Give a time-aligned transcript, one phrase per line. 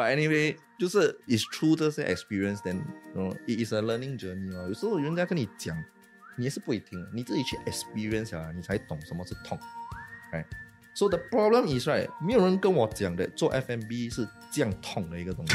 [0.00, 2.80] But anyway，就是 it's true 这些 experience，then
[3.46, 4.66] it is a learning journey 哦。
[4.66, 5.76] 有时候人家跟你讲，
[6.38, 9.60] 你也是不会听，你自己去 experience 啊，你才懂什么是痛。
[10.32, 10.42] 哎
[10.94, 15.54] ，so the problem is right，没有人跟我讲的做 FMB 是这样痛的一个东西。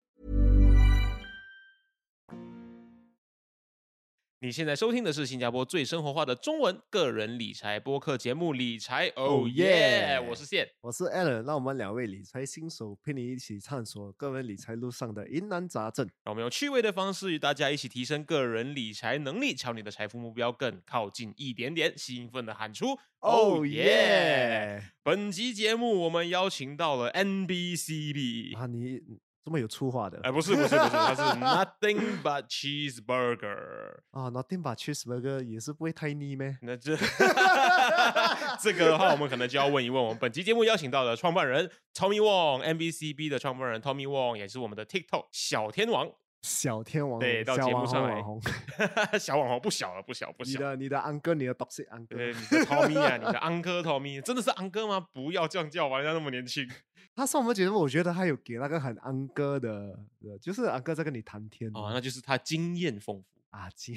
[4.43, 10.67] 你现在收听的是新加坡最生活化的中文个人理财播客节目《理财哦耶》，我是线。
[10.81, 16.03] 我是 Allen，让我们两位理财新手陪你一起探索个人理财路上的疑难杂症。
[16.23, 21.95] 让我们用趣味的方式与大家一起提升个人理财能力，朝你的财富目标更靠近一点点。
[21.95, 24.81] 兴奋的喊出哦耶！
[25.03, 29.03] 本集节目我们邀请到了 NBCB 啊，你
[29.43, 30.19] 这么有粗话的？
[30.23, 36.57] 哎，不是不是不是，它是 Nothing but Cheeseburger 啊，Nothing but Cheeseburger 也是不会太腻咩？
[36.61, 36.95] 那这
[38.61, 46.11] 这个的话，我们可能就要问一问我们本期节目邀请到的创办人 Tommy Wong，NBCB 的创办人 Tommy Wong 也是我们的 TikTok 小天王。
[46.43, 48.41] 小天王对，到节目上来，网红，
[49.19, 50.51] 小网红不小了，不小不小。
[50.53, 54.99] 你的你的安哥，你的 d o x 安哥，对，你的 Tommy 啊，你的安哥 Tommy，真的是安哥吗？
[55.13, 56.67] 不要这样叫，人家那么年轻。
[57.15, 59.99] 他上我们节目，我觉得他有给那个很安哥的，
[60.41, 63.95] 就是安哥在跟你谈天哦，那就是他经验丰富啊，经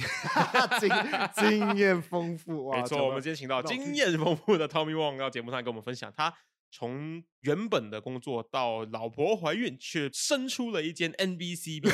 [0.81, 0.91] 经
[1.35, 2.73] 经验丰富。
[2.73, 6.35] 没错，我们今天请到经验丰富的 Tommy Wong 到节目上跟我们分享他。
[6.77, 11.89] 从原本的工作到老婆怀孕，却生出了一间 NBCB。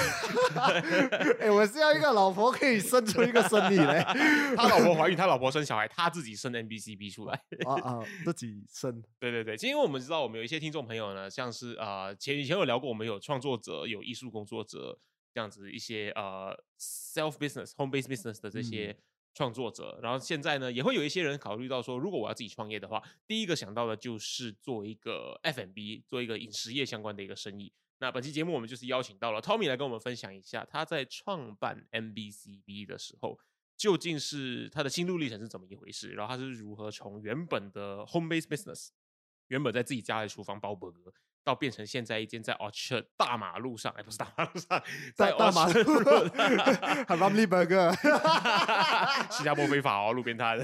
[1.38, 4.02] 哎，我是要一个老婆可以生出一个生意嘞。
[4.56, 7.34] 他老婆怀孕，他老婆生小孩，他自己生 NBCB 出来。
[7.66, 9.02] 啊啊，自己生。
[9.18, 14.98] 对对对，因为我们知道，我们有一些听众朋友呢，像是呃前以前有聊过，我们有创作者、有艺术工作者
[15.34, 18.96] 这样子一些呃 self business、home based business 的这些。
[19.32, 27.72] 创作者，然后现在呢，也会有一些人考虑到说，如果我要自己创业的话，第一个想到的就是做一个 F&B，做一个饮食业相关的一个生意。
[27.98, 33.38] 那本期节目我们就是邀请到了 Tommy 来跟我们分享一下他在创办 MBCB 的时候，
[33.76, 38.88] 究竟是他的心路历程是怎么一回事，然后他是如何从原本的 home base business，
[39.48, 41.12] 原本在自己家的厨房包伯格。
[41.42, 44.82] 到变成现在一间在 Orchard 大马路上，哎，不是大马路上，
[45.14, 45.72] 在大马路，
[47.06, 47.90] 很 lovely burger，
[49.30, 50.58] 新加坡非法哦，路边摊，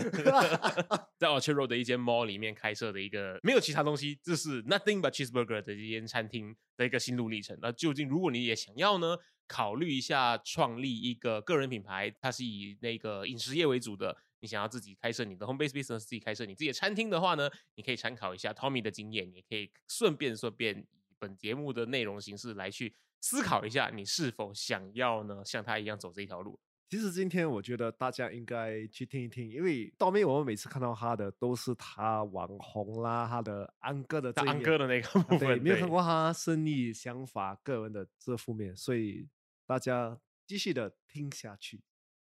[1.19, 7.59] 在 Orchard Road 的一间 mall 里面开设的一个没有其他东西，这是 nothing but cheeseburger 的一间餐厅的一个心路历程。
[7.63, 9.17] 那究竟如果你也想要呢，
[9.49, 14.17] 考虑一下创立一个个人品牌，它是以那个饮食业为主的。
[14.41, 26.59] 你想要自己开设你的 home base business，自己开设你自己的餐厅的话呢，你可以参考一下 Tommy 的经验，也可以顺便顺便以本节目的内容形式来去思考一下，你是否想要呢像他一样走这一条路。
[26.89, 39.27] 其实今天我觉得大家应该去听一听，因为 Tommy 我们每次看到他的都是他网红啦，他的安哥的安哥的那个部分，没有看过他生意想法个人的这负面，所以
[39.67, 41.83] 大家继续的听下去。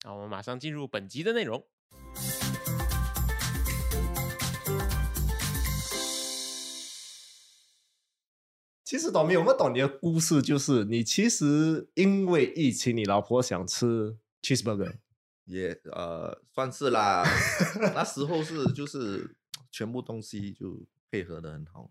[0.03, 1.65] 那我们马上进入本集的内容。
[8.83, 9.39] 其实懂没有？
[9.39, 14.97] 我们懂你的故事，就是你其实因为疫情，你老婆想吃 cheeseburger，
[15.45, 17.23] 也呃算是啦。
[17.95, 19.35] 那时候是就是
[19.71, 21.89] 全部东西就配合的很好。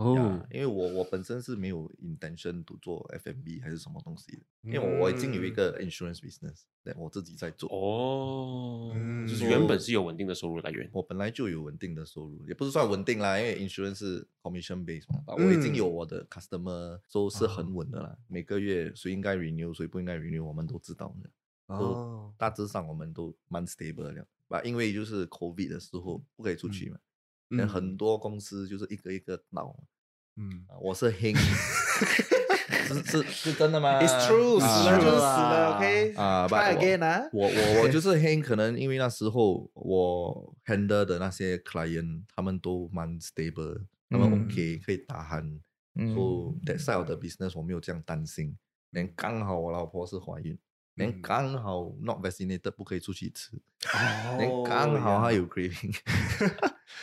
[0.00, 7.68] 哦，因为我我本身是没有 intention to 做 FMB 还是什么东西的，因为我我已经有一个 insurance business，对我自己在做。
[7.70, 8.94] 哦，
[9.28, 21.30] 就是原本是有稳定的收入来源，我本来就有稳定的收入，也不是算稳定啦，因为 insurance 是 commission base 嘛，我已经有我的 customer 都是很稳的啦，每个月谁应该 renew 谁不应该 renew 我们都知道的，
[21.74, 26.98] 哦，大致上我们都蛮 stable 的，吧，因为就是 COVID 的时候不可以出去嘛。
[27.52, 29.76] 那很多公司就是一个一个闹，
[30.42, 45.60] 嗯，我是黑，是是是真的吗？It's true，死了就是死了，OK 啊，Try again 啊，我我我就是黑，可能因为那时候我 handle 的那些 client 他们都蛮 stable，他们 OK 可以打鼾
[46.14, 48.56] ，，so that side of the business 我没有这样担心。
[48.92, 50.58] 连刚好我老婆是怀孕，
[50.94, 53.50] 连刚好 not vaccinated 不可以出去吃，
[54.38, 55.94] 连刚好她有 craving。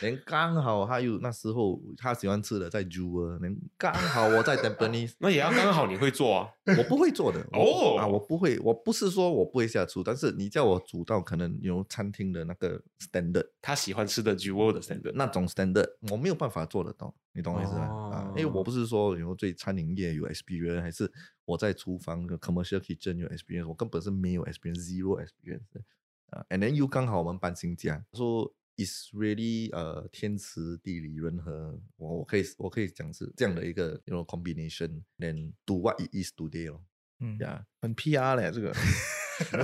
[0.00, 6.48] 连刚好他有那时候他喜欢吃的在 Jewel，连刚好我在 Tampines， 那也要刚好你会做啊，
[6.78, 7.96] 我不会做的哦。
[7.98, 18.10] 啊，我不会，我不是说我不会下厨，但是你叫我煮到可能有餐厅的那个 standard，他喜欢吃的 Jewel 的 standard 那种 standard，我没有办法做得到，你懂我意思吗？
[18.12, 21.10] 啊，因为我不是说有对餐饮业有 experience，还是
[21.44, 25.82] 我在厨房 commercial kitchen 有 experience，我根本是没有 experience，zero experience
[26.30, 28.52] 啊，and then 又刚好我们搬新家，说。
[28.78, 36.84] Is really 呃天时地利人和，我我可以我可以讲是这样的一个 you know combination，then do what it is today 咯。
[37.20, 38.72] 嗯，呀，很 PR 嘞这个，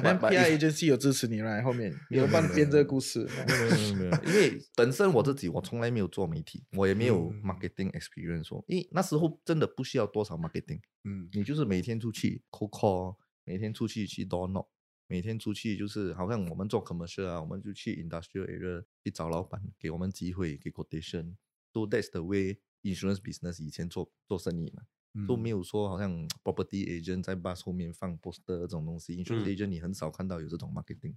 [0.02, 3.20] 但 PR agency 有支持你来后面有帮编这个故事。
[3.46, 14.66] 没有没有没有，因为本身我自己我从来没有做媒体，我也没有 marketing experience，说，因为那时候真的不需要多少 marketing，嗯，你就是每天出去 call call，每天出去去 door knock。
[15.06, 21.36] 每天出去就是好像我们做 commercial 啊，我们就去 industrial area 去找老板，给我们机会，给 quotation。
[21.72, 24.84] So that's the way insurance business 以前做做生意嘛，
[25.26, 29.16] 都没有说好像 property agent 在 bus 后面放 poster 这种东西。
[29.22, 31.16] insurance agent 你很少看到有这种 marketing。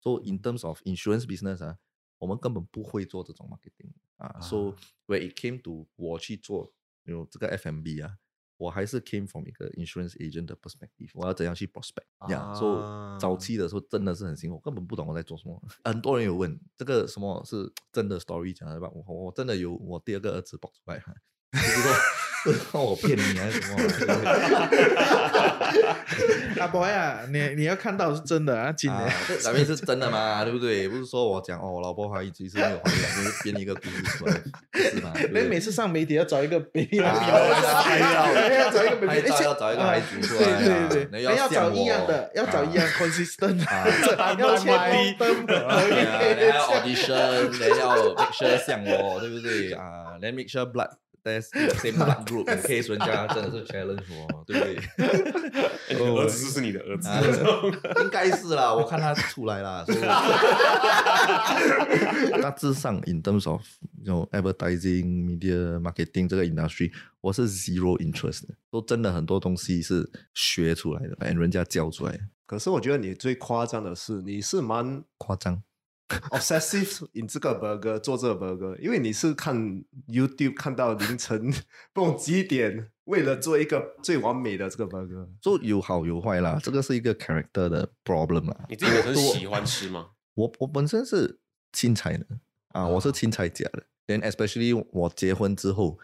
[0.00, 1.78] So in terms of insurance business 啊，
[2.18, 4.40] 我们根本不会做这种 marketing 啊。
[4.40, 4.74] So
[5.06, 6.72] when it came to 我去做
[7.04, 8.18] 有这个 FMB 啊。
[8.58, 12.52] 我还是 came from 一个 insurance agent 的 perspective，我要怎样去 prospect 呀？
[12.52, 15.62] 所以早期的时候真的是很辛苦，根本不懂我在做什么。
[15.84, 18.90] 很多人有问这个什么是真的 story 讲的吧？
[18.92, 20.98] 我我真的有我第二个儿子爆出来，
[21.52, 21.92] 就是说。
[22.72, 23.78] 看我骗你还是什么？
[26.60, 30.88] 阿 boy 啊，你你要看到是真的啊，真的，咱们是真的嘛， 对不对？
[30.88, 34.32] 不是说我讲哦，我老婆怀疑其实没有怀孕，就是编一个故事出来，
[34.74, 35.12] 是吗？
[35.14, 43.58] 你每次上媒体要找一个 baby 来拍照，要找一个 baby，要找一个孩子出来，对对对，要找一样的，要找一样 consistent，
[44.38, 44.66] 要切
[45.18, 45.88] 灯，还
[46.46, 50.16] 要 audition，还要 make sure 像我，对不对啊？
[50.20, 50.90] 连 make sure blood。
[51.22, 54.76] Same blood group，你可以说人家真的是 challenge 我，对不对？
[55.98, 57.08] 儿子是你的儿子，
[58.02, 59.84] 应该是啦，我看他出来啦。
[62.42, 63.62] 大致上，in terms of
[64.04, 68.42] 这种 advertising、media、marketing 这个 industry，我是 zero interest。
[68.70, 72.20] 都真的很多东西是学出来的，哎，人家教出来的。
[72.46, 75.62] 可是我觉得你最夸张的是，你是蛮夸张。
[76.30, 81.52] obsessive in 这个 burger 做这个 burger，因为你是看 YouTube 看到凌晨
[81.92, 88.64] 不懂几点，为了做一个最完美的这个 burger，就有好有坏啦，这个是一个 character 的 problem 啦。
[88.68, 90.10] 你自己很喜欢吃吗？
[90.34, 91.38] 我我本身是
[91.72, 92.26] 青菜的
[92.68, 93.84] 啊，我是青菜家的。
[94.06, 95.98] Then especially 我结婚之后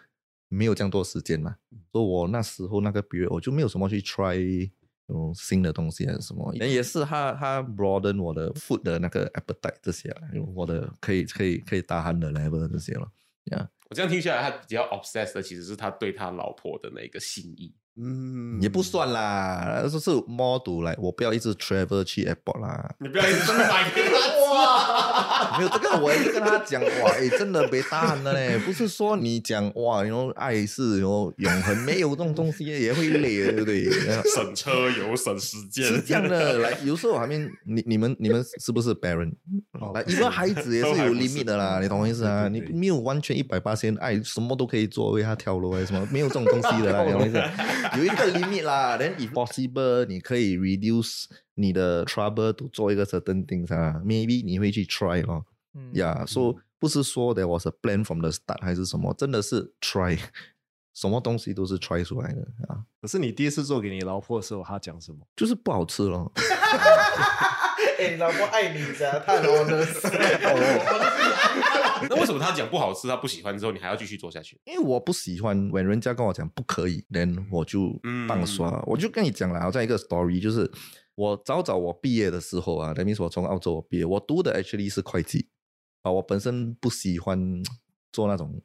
[0.47, 1.55] 没有这样多时间嘛，
[1.91, 4.69] 所以我那时候那个 period 我就没有什么去 try。
[5.07, 6.53] 有新的东西还是什么？
[6.55, 10.21] 也是他他 broaden 我的 food 的那个 appetite 这些了，
[10.55, 13.07] 我的可以可以可以大喊的 level 这些了。
[13.51, 17.71] 呀，我这样听下来，他比较 obsessed 的其实是他对他老婆的那个心意。
[17.97, 22.95] 嗯，也不算啦，就是 model 来，我不要一直 travel 去 airport 啦。
[22.99, 23.89] 你不要一直买
[24.51, 25.57] 哇！
[25.57, 33.85] 没有这个，我也是跟他讲哇，哎，真的没答案的嘞， 不是说你讲哇，然后爱是然后永恒，没有这种东西也会累，对不对？
[34.35, 36.59] 省车油省时间，是这样的。
[36.59, 39.33] 来，有时候还没你你们你们是不是 parent？
[39.93, 42.47] 来，一个孩子也是有 limit 的啦，你懂我意思啊？
[42.47, 46.07] 你没有完全一百八千爱，什么都可以做，为他跳楼还是什么？
[46.11, 47.41] 没有这种东西的啦，你懂我意思？
[47.97, 55.45] 有一个 limit 啦，then if possible，你可以 reduce 你的 trouble to 做一个 certain things 啊，maybe 你会去 try 咯，
[55.93, 60.19] 呀，说不是说 there was a plan from the start 还是什么，真的是 try，
[60.93, 62.85] 什么东西都是 try 出来的啊。
[63.01, 65.25] 可是你第一次做给你老婆的时候，她讲什么？
[65.35, 66.31] 就是不好吃咯。
[67.97, 70.09] 哎，老婆爱你的，太 honest。
[72.09, 74.59] 那为什么他讲不好吃，他不喜欢之后，你还要继续做下去？
[74.65, 78.83] 因为我不喜欢，when 人家跟我讲不可以，then 我就棒刷。
[78.85, 80.69] 我就跟你讲了，好像一个 story，就是
[81.15, 85.47] 我早早我毕业的时候啊，等于说我从澳洲我毕业，我读的 actually 是会计
[86.01, 87.39] 啊，我本身不喜欢
[88.11, 88.61] 做那种。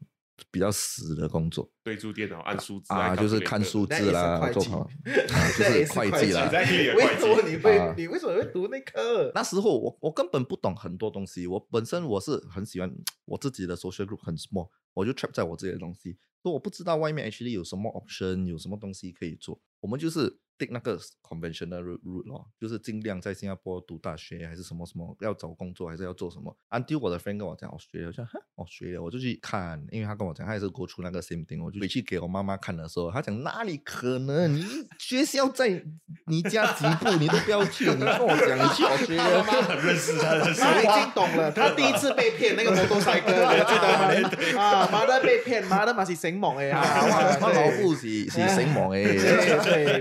[0.50, 6.50] 比较死的工作，对住电脑按数字啊，就是看数字啦，做好， 就是会计啦。
[6.50, 7.94] 为什么你 会？
[7.96, 9.30] 你为什么会读那科？
[9.34, 12.90] 那时候我我根本不懂很多东西，我本身我是很喜欢
[13.24, 19.60] 我自己的 social group 很 small，我就 trap 在我自己的东西，说我不知道外面 actually 有什么 option，有什么东西可以做。
[19.80, 26.54] 我们就是 take 那个 conventional route route 咯，就是尽量在新加坡读大学还是什么什么，要找工作还是要做什么。
[26.70, 34.54] until 我的 friend 跟我讲，我学了，我说哈，我学了，我就去看，因为他跟我讲，他也是过出那个 same thing，我就回去给我妈妈看的时候，他讲哪里可能？
[34.54, 34.64] 你
[34.98, 35.82] 学校在
[36.26, 44.62] 你家几步，你都不要去，你跟我讲你去我学了，很认识他的他已经懂了，他第一次被骗那个摩托车哥， 你记得吗？
[44.62, 46.82] 啊，妈的被骗，妈的嘛是醒目哎啊，
[47.40, 49.02] 我老父是是醒目哎，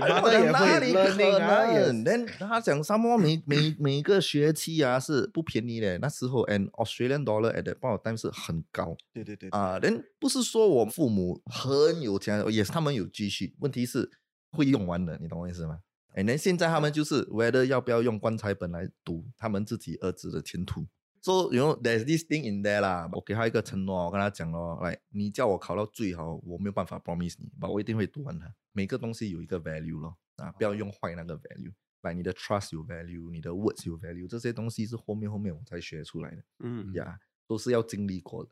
[0.00, 9.78] 妈的也哪里会可 learning 啊，也能？then 他讲沙漠每 每每个学期啊是不便宜的，那时候 and Australian dollar at that point of time 是很高对对对，啊。
[9.78, 14.10] 人不是说我父母很有钱，也是他们有积蓄，问题是
[14.50, 15.80] 会用完的，你懂我意思吗？
[16.14, 20.86] 哎，那现在他们就是 whether 要不要用棺材本来赌他们自己儿子的前途。
[21.22, 28.50] So you know there's this thing in there 啦，我给他一个承诺，我跟他讲咯，来，你叫我考到最好，我没有办法 promise 你，but 我一定会读完它。
[28.72, 31.72] 每个东西有一个 value 咯，啊，不要用坏那个 value。
[32.02, 36.42] 来，你的 trust 有 value，你的 words 有 value，这些东西是后面后面我才学出来的。
[36.60, 38.50] 嗯呀都是要经历过的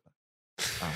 [0.85, 0.93] 啊。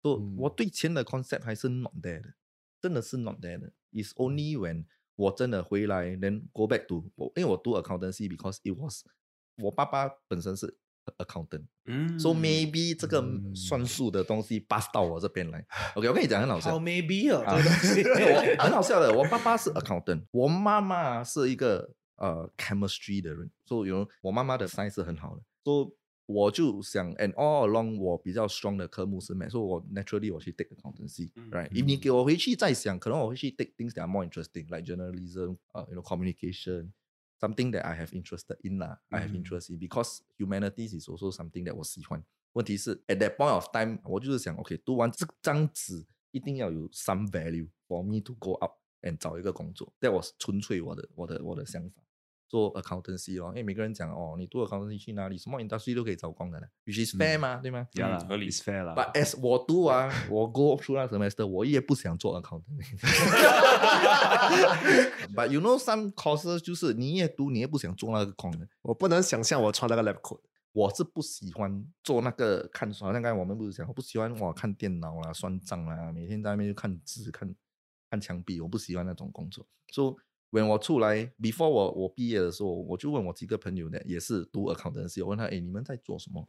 [0.00, 2.34] 都我对钱的 concept 还是 not there 的，
[2.80, 3.72] 真的是 not there 的。
[3.92, 4.84] Is only when
[5.16, 9.04] 我真的回来，then go back to 我，因为我读 accountancy，because it was
[9.56, 10.78] 我爸爸本身是
[11.18, 13.22] accountant，嗯 so maybe 这个
[13.54, 15.64] 算数的东西 pass 到我这边来。
[15.94, 16.78] OK，我跟你讲很好笑好。
[16.78, 25.92] maybe 哦，啊这个东西，我很好笑的，我爸爸是 accountant，我妈妈是一个呃 chemistry 的人，所以有我妈妈的 science 是很好的，所以
[26.26, 34.08] 我就想，and all along 我比较 strong 的科目是 math，所以我 naturally 我去 take accountancy，right？、if 你给我回去再想，可能我会去 take things that are
[34.08, 36.90] more interesting，like journalism，呃、y o u know communication。
[37.38, 41.74] Something that I have interested in 啦、I have interest in because humanities is also something that
[41.74, 42.24] 我喜欢。
[42.52, 49.92] 问题是 at that point of time，我就是想，OK，读完这张纸一定要有 some value for me to go up and 找一个工作。
[50.00, 52.02] that was 纯粹我的我的我的想法。
[52.48, 57.86] 做 accountancy 咯，因为每个人讲哦，你读 accountancy 去哪里，什么 industry 都可以找工的呢，which is fair 嘛，对吗？
[57.94, 58.94] 呀啦，合理 is fair 啦。
[58.94, 62.96] But as 我读啊，我 go through 那 semester，我也不想做 accountancy。
[65.34, 68.68] But you know some courses 就是你也读，你也不想做那个工的。
[68.82, 70.40] 我不能想象我穿那个 lab coat。
[70.72, 77.54] 我是不喜欢做那个看书，好像刚才我们不是讲，我不喜欢哇看电脑啦、算账啦，每天在那边就看字、看
[78.10, 79.66] 看墙壁，我不喜欢那种工作。
[79.90, 80.14] 所、以
[80.64, 86.48] 我出来，before 我我毕业的时候，我就问我几个朋友呢，也是读 accountancy，我问他，哎，你们在做什么？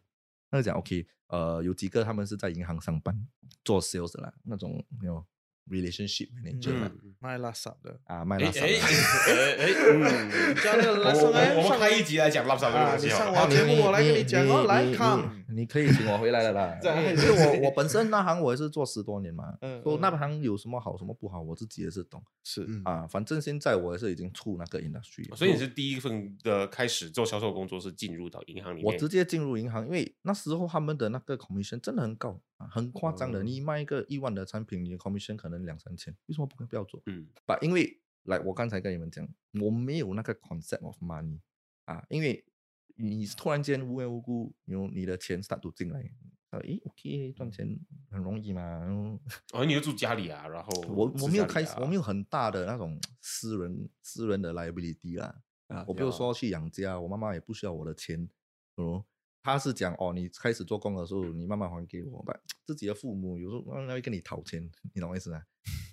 [0.51, 3.27] 他就讲 OK，呃，有几个他们是在银行上班，
[3.65, 5.25] 做 sales 啦，那种有
[5.69, 9.33] relationship manager 嘛、卖垃圾的，啊，卖哎哎垃圾的。
[9.33, 16.77] 哎哎，嗯， 叫那个我垃圾哎我我们开一集来讲垃圾这个啊，东西上我节目我来跟你讲哦，来看，你可以请我回来了啦。
[16.81, 20.17] 这样因为我我本身那行我也是做十多年嘛，嗯说那嗯。
[20.17, 22.21] 行有什么好什么不好，我自己也是懂。
[22.43, 22.65] 是。
[22.67, 22.81] 嗯。
[22.85, 23.07] 啊。
[23.07, 32.29] 反正现在我也是已经出那个 industry，所以你是第一份的开始做销售工作是进入到银行里面，我直接进入银行，因为那时候他们的那个 commission 真的很高。
[32.29, 32.39] 啊，
[32.71, 33.43] 很夸张的。
[33.43, 37.01] 嗯你卖一个一万的产品，你的 commission 可能两三千，为什么不不要做？
[37.05, 39.27] 嗯把，因为来我刚才跟你们讲，
[39.61, 41.39] 我没有那个 concept of money
[41.85, 42.43] 啊，因为
[42.95, 45.99] 你突然间无缘无故有你的钱 start to 进来，
[46.49, 48.61] 啊，诶，OK，赚钱很容易嘛。
[48.61, 49.19] 然后
[49.53, 55.41] 哦，你就住家里啊，然后 我我没有开始，我没有有很大的那种私人私人的 liability 啦。
[55.67, 58.27] 啊我不如说去养家，我妈妈也不需要我的钱，
[58.75, 59.05] 哦，
[59.47, 62.37] 她是讲哦，你开始做工的时候，你慢慢还给我吧。
[62.67, 65.41] 自己的父母有时候他会跟你讨钱，你懂我意思吗？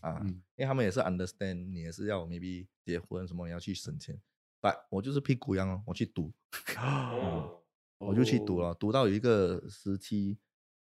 [0.00, 4.20] 啊，嗯因为他们也是 understand 你也是要 maybe 结婚什么，你要去省钱。
[4.60, 6.32] 但我就是屁股样哦，我去赌，
[6.76, 7.62] 哦，
[7.98, 10.36] 我就去赌了，赌到有一个时期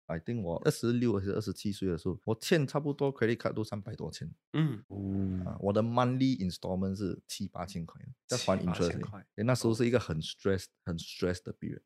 [0.07, 4.33] ，I think 我二十六还是二十七岁的时候，我欠差不多 credit card 都三百多千。
[4.53, 9.01] 嗯，啊，我的 monthly installment 是七八千块，在还 interest 千欸。
[9.01, 11.81] 块诶那时候是一个很 stress、很 stress 的 period，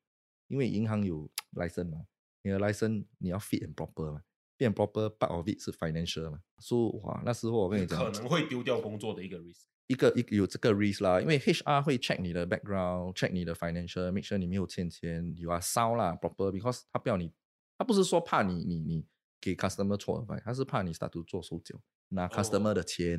[0.55, 2.07] 因为银行有 license 嘛，
[2.43, 4.23] 你的 license 你要 fit and proper 嘛
[4.57, 9.65] ，fit and proper part of it 是 financial 嘛，所以哇，那时候我跟你讲，可能会丢掉工作的一个 risk。
[9.89, 16.83] 一个一个有这个 risk 啦，因为 HR 会 check 你的 background，check 你的 financial，make sure 你没有欠钱，you are sound 啦 proper，because
[16.93, 17.33] 他不要你，
[17.77, 19.05] 他不是说怕你你你
[19.41, 21.75] 给 customer 错的，他是怕你 start to 做手脚，
[22.11, 23.19] 拿 customer 的钱。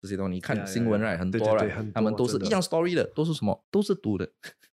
[0.00, 3.64] 这些东西，你看新闻呀 right 很多对 right，他们都是一样 story 的，都是什么？
[3.70, 4.28] 都是赌的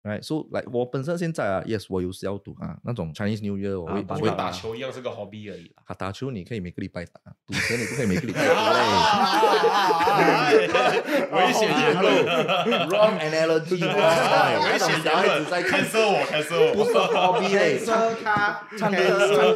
[0.03, 5.83] ，right？So like 我本身现在啊，yes，我有时要赌啊，那种 Chinese New Year 我会啊我会打球一样是个 hobby 而已啦。
[5.85, 8.73] 啊，打球你可以每个礼拜打，赌钱你不可以每个礼拜打
[10.51, 10.67] 嘞。
[11.31, 12.25] 危险言论。
[12.89, 18.97] wrong analogy，危险小孩子在看看，射我，看射我，不是 hobby 嘞，唱他唱歌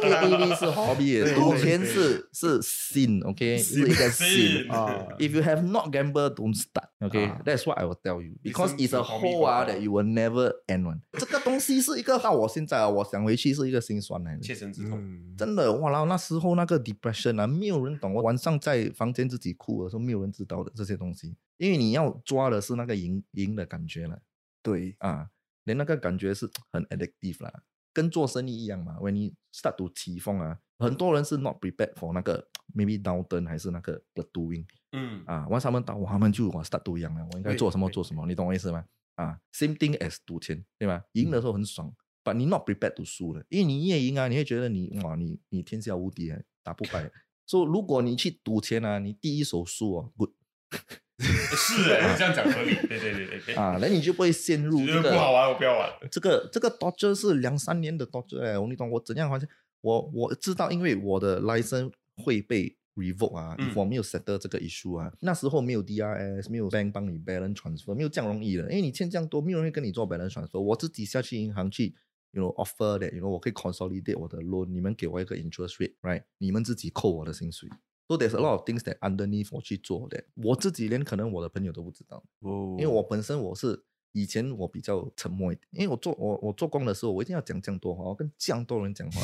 [0.00, 6.88] KTV 是 hobby，赌钱是是 sin，OK，是一个 sin 啊 If you have not gambled, don't start.
[7.00, 8.34] Okay, 啊 that's what I will tell you.
[8.42, 11.00] Because it's a 是 hole 啊 that you will never end one.
[11.12, 14.42] 这个东西是一个到我现在啊，我想回去是一个心酸来的。
[14.42, 14.98] 切身之痛。
[15.00, 15.90] 嗯，真的，哇！
[15.90, 18.14] 然后那时候那个 depression 啊，没有人懂。
[18.14, 24.20] 我晚上在房间自己哭的时候，没有人知道的这些东西，因为你要抓的是那个赢赢的感觉了
[24.62, 25.30] 对，啊，
[25.64, 27.62] 连那个感觉是很 addictive 啦，
[27.92, 28.96] 跟做生意一样嘛。
[29.00, 38.84] When you start to 起风啊，很多人是 not prepared for 那个 maybe downturn 还是那个 plateauing 嗯，啊，完他们到他们就哇 start 都一样了，我应该做什么做什么，你懂我意思吗？
[39.16, 41.02] 啊，same thing as 赌钱，对吧？
[41.12, 41.92] 赢的时候很爽。
[42.22, 47.10] but 你 not prepared to 输了，因为你越赢啊，你会觉得你哇，你你天下无敌啊，打不败。
[47.46, 50.30] 所以如果你去赌钱啊，你第一手输哦，good
[51.18, 52.74] 是哎， 这样讲合理。
[52.86, 53.54] 对对对对对。
[53.54, 55.90] 啊，那你就不会陷入这个不好玩，我不要玩。
[56.10, 59.48] 这个这个 Dodger 是两三年的 Dodger 哎，你懂我怎样还是
[59.80, 71.94] 我我知道，因为我的 license 会被 revoke 啊，嗯如果没有 settle 这个 issue 啊，那时候没有 DRS，没有 bank 帮你 balance transfer，没有这样容易的，因为你欠这样多，没有人会跟你做 balance transfer，我自己下去银行去。
[72.32, 76.22] You know, offer that, you know, 我可以 consolidate 我的 loan，你们给我一个 interest rate，right？
[76.38, 77.68] 你们自己扣我的薪水。
[78.06, 82.22] So there's a lot of things that underneath 我去做的，我自己连可能我的朋友都不知道。
[82.38, 83.82] 哦因为我本身我是
[84.12, 89.20] 以前我比较沉默一点，因为我做我我做工的时候，我一定要讲这样多话，我跟这样多人讲话。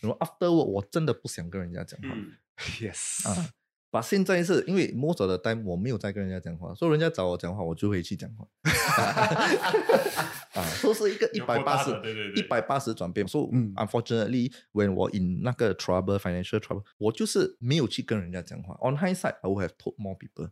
[0.00, 2.32] 然后 after 我我真的不想跟人家讲话、嗯，
[2.80, 3.50] yes 啊。
[3.90, 8.46] 把现在是因为 most of the time 我没有在跟人家讲话，所以人家找我讲话，我就会去讲话。
[10.52, 13.26] 啊，说是一个一百八十对对对一百八十转变。
[13.26, 18.74] So 嗯 unfortunately, when 我 in 那个 trouble financial trouble，我就是没有去跟人家讲话。
[18.82, 20.50] On hindsight, I would have told more people.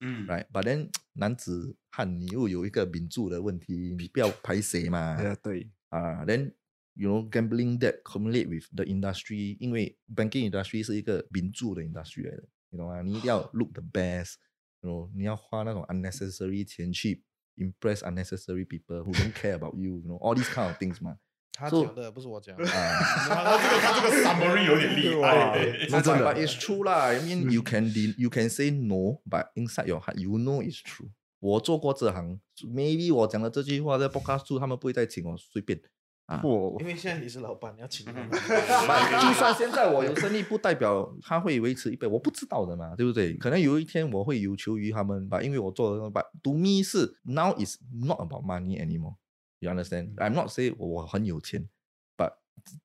[0.00, 0.46] 嗯，right?
[0.52, 6.52] But then 男子汉你又有一个民主的问题，你不要排谁嘛对啊对，啊、then
[6.95, 13.01] you know gambling that correlate with the industry，因为 banking industry 是一个民主的 industry 来的，你懂吗？
[13.01, 17.23] 你一定要 look the best，you know 你要花那种 unnecessary 钱去
[17.57, 21.17] impress unnecessary people who don't care about you，you know all these kind of things 嘛。
[21.53, 22.55] 他 So- 讲的不是我讲。
[22.55, 25.53] 啊，他这个他这个 summary 有点厉害。
[25.57, 27.07] 对那真的 But it's true 啦。
[27.07, 30.83] I mean, you can de- you can say no, but inside your heart, you know it's
[30.83, 31.09] true.
[31.39, 35.81] 我做过这行，maybe 我讲的这句话在 podcast 处，他们不会再请我，随便。
[36.26, 43.36] 啊，我因为现在你是老板，你要请他 就算现在我有 生意，不代表他会维持一辈，我不知道的嘛，对不对？
[43.38, 49.16] 可能有一天我会有求于他们吧，因为我做的吧，to me 是 now is not about money anymore.
[49.58, 50.14] You understand?
[50.16, 51.68] I'm not say 我我很有钱
[52.16, 52.32] ，but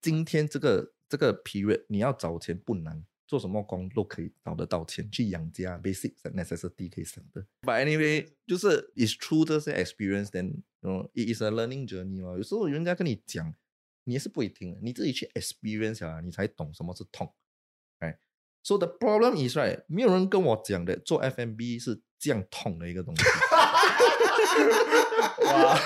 [0.02, 7.46] 今天这个这个 period 你要找钱不难，做什么工都可以找得到钱去养家，basic necessity 可以省的。
[7.62, 12.38] But anyway，就是 it's through 这些 experience，then you know it is a learning journey 咯。
[12.38, 13.54] 有时候人家跟你讲，
[14.06, 17.34] 你也是不会听的，你自己去 experience 啊，你才懂什么是痛。
[18.00, 18.18] right?
[18.64, 23.24] So the problem is right，没有人跟我讲的做 FMB 是这样痛的一个东西。
[25.46, 25.78] 哇！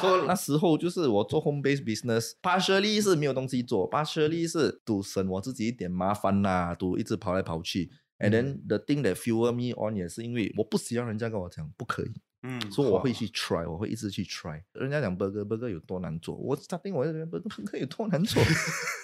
[0.00, 7.90] 说那时候就是我做 home base business，partially 是没有东西做，partially 是赌省我自己一点麻烦啦，赌一直跑来跑去。
[8.18, 14.62] And then the thing that fuel me on 也是因为我不希望人家跟我讲不可以，嗯，所以我会去 try，我会一直去 try。
[14.72, 18.42] 人家讲 burger burger 有多难做，我 starting 我就觉得 burger burger 有多难做，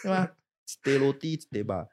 [0.03, 0.31] 对吧
[0.67, 1.87] ？stay 落地对吧？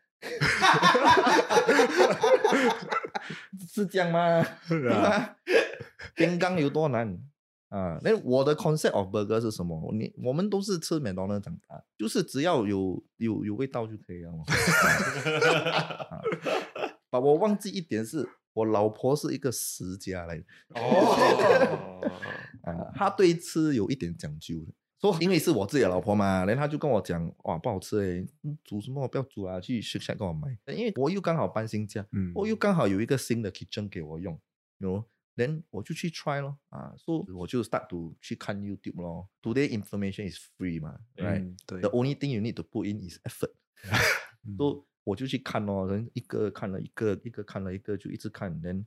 [3.67, 4.43] 是这样吗？
[4.67, 5.35] 对吧？
[6.15, 7.17] 边缸有多难
[7.69, 7.99] 啊？
[8.03, 9.91] 那我的 concept of burger 是什么？
[9.93, 14.43] 你我们都是吃麦当劳长大，就是只要有有有味道就可以了嘛。
[16.09, 16.21] 啊
[17.11, 20.43] 把我忘记一点是，我老婆是一个食家来的。
[20.75, 22.01] 哦，
[22.61, 24.71] 啊，他对吃有一点讲究的。
[24.99, 30.57] 说因为是我自己的老婆嘛，然后他就跟我讲，哇，不好吃诶，嗯煮什么不要煮啊，去 h a 跟我买。
[30.67, 34.37] 因为我又刚好搬新家，嗯我又刚好有一个新的 kitchen 给我用，
[34.79, 35.03] 有
[35.37, 39.29] ，then 我就去 try 咯，啊，所、以我就 start to 去看 YouTube 咯。
[39.41, 41.43] Today information is free 嘛，right？
[41.43, 43.53] 嗯对 The only thing you need to put in is effort
[44.45, 48.59] 嗯都我就去看咯，人一个看了一个，一个看了一个，就一直看。
[48.61, 48.85] 人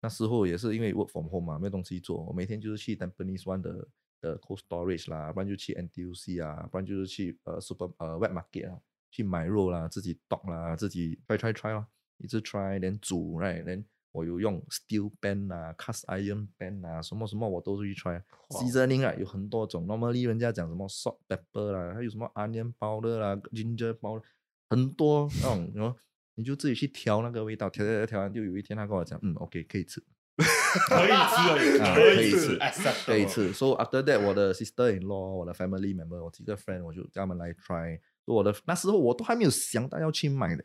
[0.00, 3.88] 那时候也是因为 work from home 嘛，没有东西做，我每天就是去 Tampines One 的
[4.20, 11.72] 的 cold storage 啦，不然就去 NTUC 啊，不然就是去呃 super 呃 wet market 啊，去买肉啦，自己 dog 啦，自己 try try try
[11.72, 11.86] 咯，
[12.18, 18.20] 一直 try，连煮，right，连我有用 steel pan 啊，cast iron pan 啊，什么什么我都是去 try。
[18.50, 24.22] seasoning 啊，有很多种，normally 人家讲什么 salt pepper 啦，还有什么 onion powder 啦，ginger powder，
[24.70, 25.96] 很多那种，然后
[26.34, 30.02] 你就自己去调那个味道，调调调调完，就有一天他跟我讲，嗯，OK，可以吃，
[30.88, 31.14] 可以吃
[31.50, 33.52] 而已，啊可以吃可以吃，acceptable 可以吃。
[33.52, 37.98] So after that，我的 sister in law，我的 family member，我几个 friend，我就叫他们来 try。
[38.24, 40.64] 我的那时候我都还没有想到要去买的，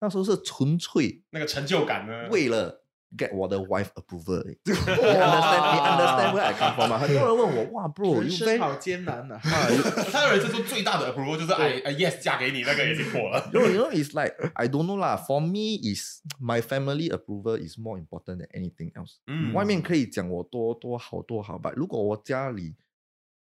[0.00, 2.28] 那时候是纯粹那个成就感呢？
[2.30, 2.81] 为了
[3.17, 4.57] get 我的 wife approval 而已。
[4.65, 5.73] 你 understand？
[5.73, 6.97] 你 understand where I come from 吗？
[6.97, 9.35] 很多人问我，哇，bro，人 you 生 very 好艰难呐。
[9.35, 13.49] 啊，you 他的人生中最大的 approval 就是哎哎 yes 嫁给你那个已经过了。
[13.53, 15.17] you know, you know, it's like I don't know lah.
[15.17, 19.15] For me, is my family approval is more important than anything else.
[19.27, 22.75] 嗯外面可以讲我多多好多好吧，如果我家里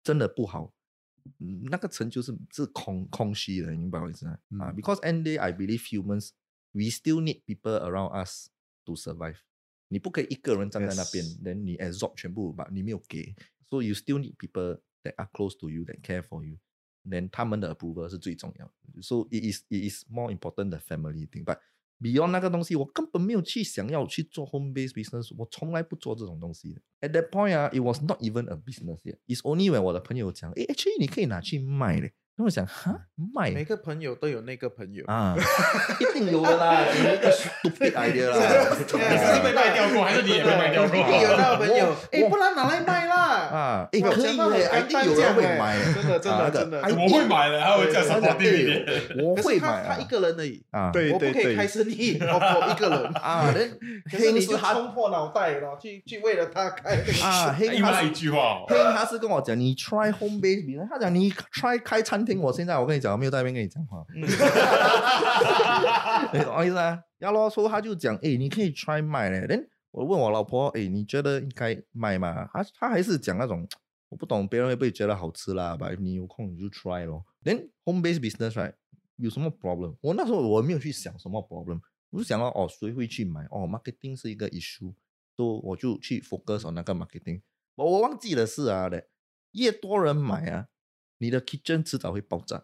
[0.04, 0.72] 真的不好，
[1.40, 4.66] 嗯那个成就是是空空虚的，你明白我意思吗？
[4.66, 6.30] 啊，because end day I believe humans
[6.70, 8.48] we still need people around us
[8.84, 9.38] to survive.
[9.91, 11.43] 你不可以一个人站在那边 Yes.
[11.43, 13.35] then 你 absorb 全部吧，你没有给
[13.69, 16.57] ，so you still need people that are close to you that care for you.
[17.05, 19.01] then 他们的 approval 是最重要的。
[19.01, 21.43] So it is it is more important the family thing.
[21.43, 21.59] But
[21.99, 26.81] beyond 那个东西，我根本没有去想要去做 home based business，我从来不做这种东西的。
[27.01, 29.17] At that point 啊，it was not even a business yet.
[29.27, 32.13] It's only when 我的朋友讲，诶 a c 你可以拿去卖嘞。
[32.37, 32.95] 那我想，哈，
[33.35, 35.35] 卖每个朋友都有那个朋友，啊，
[35.99, 38.35] 一定有的啦，你一个 stupid idea 啦。
[38.71, 40.95] 你是被卖掉过，还是你也被卖掉过？
[40.97, 43.15] 一定有那个朋友我，哎，不然拿来卖啦。
[43.51, 48.71] 啊，诶，哇可以嘞，讲到很一定有人会干买净，真的真的啊那个真的我会买的，还会叫什么弟弟？
[48.73, 53.11] 诶我会买啊他一个人而已，啊，对我不可以开生意，我我一个人。
[53.21, 53.77] 啊，人
[54.09, 64.05] 可是你黑他就是冲破脑袋了，去去为了他开啊，黑 他是句话哦，黑他是跟我讲，你 try home base business，他讲你 try 开餐厅，我现在我跟你讲，我没有在那边跟你讲话，
[66.33, 67.01] 你懂我意思啊？
[67.19, 69.45] 要咯，说他就讲，哎，你可以 try 卖嘞。
[69.47, 72.49] then 我问我老婆，哎，你觉得应该卖吗？
[72.53, 73.67] 他他还是讲那种，
[74.09, 75.89] 我不懂别人会不会觉得好吃啦，吧？
[75.99, 77.23] 你有空你就 try 咯。
[77.43, 78.73] then home base business right
[79.17, 79.95] 有什么 problem？
[80.01, 81.79] 我那时候我没有去想什么 problem，
[82.09, 83.43] 我就想到哦，谁会去买？
[83.51, 84.93] 哦，marketing 是一个 issue，
[85.35, 87.41] 所以我就去 focus on 那个 marketing。
[87.75, 89.07] 我我忘记的是啊的，
[89.51, 90.67] 越多人买啊，
[91.21, 92.61] 你的 kitchen 迟早会爆炸。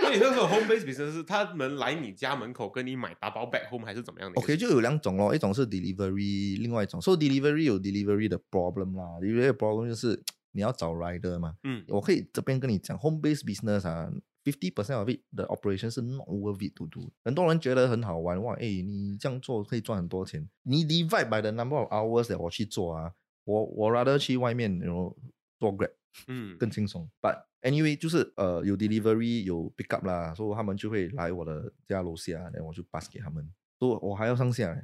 [0.00, 8.96] 所以那时候 home base business 是他们来你家门口跟你买打包 back home 还是怎么样的 OK，就有两种咯，一种是 delivery，另外一种，so delivery 有 delivery 的 problem
[8.96, 11.54] 啦，delivery 的 problem 就是你要找 rider 嘛。
[11.62, 14.10] 嗯我可以这边跟你讲，home base business 啊
[14.42, 17.08] ，fifty percent of it 的 operation 是 not worth it to do。
[17.24, 20.48] 很多人觉得很好玩，哇，哎，你这样做可以赚很多钱。
[20.64, 23.12] 你 divide by the number of hours that 我去做啊，
[23.44, 25.16] 我我 rather 去外面，然后
[25.60, 25.92] 做 grab。
[26.26, 27.08] 嗯更轻松。
[27.20, 34.82] But anyway，就是呃有 delivery 有 pick up 啦，所以他们就会来我的家楼下，然后我就 pass 给他们，所以我还要上下嘞。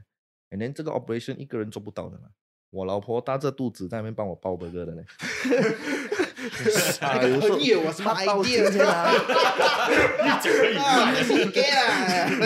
[0.51, 2.29] And then 这个 operation 一个人做不到的嘛，
[2.71, 5.05] 我老婆大着肚子在那边帮我包 burger 的嘞。
[7.01, 8.71] 啊那个有时候朋友我什么他到 idea
[10.41, 12.37] 今天啊，你是 gay 啦，你。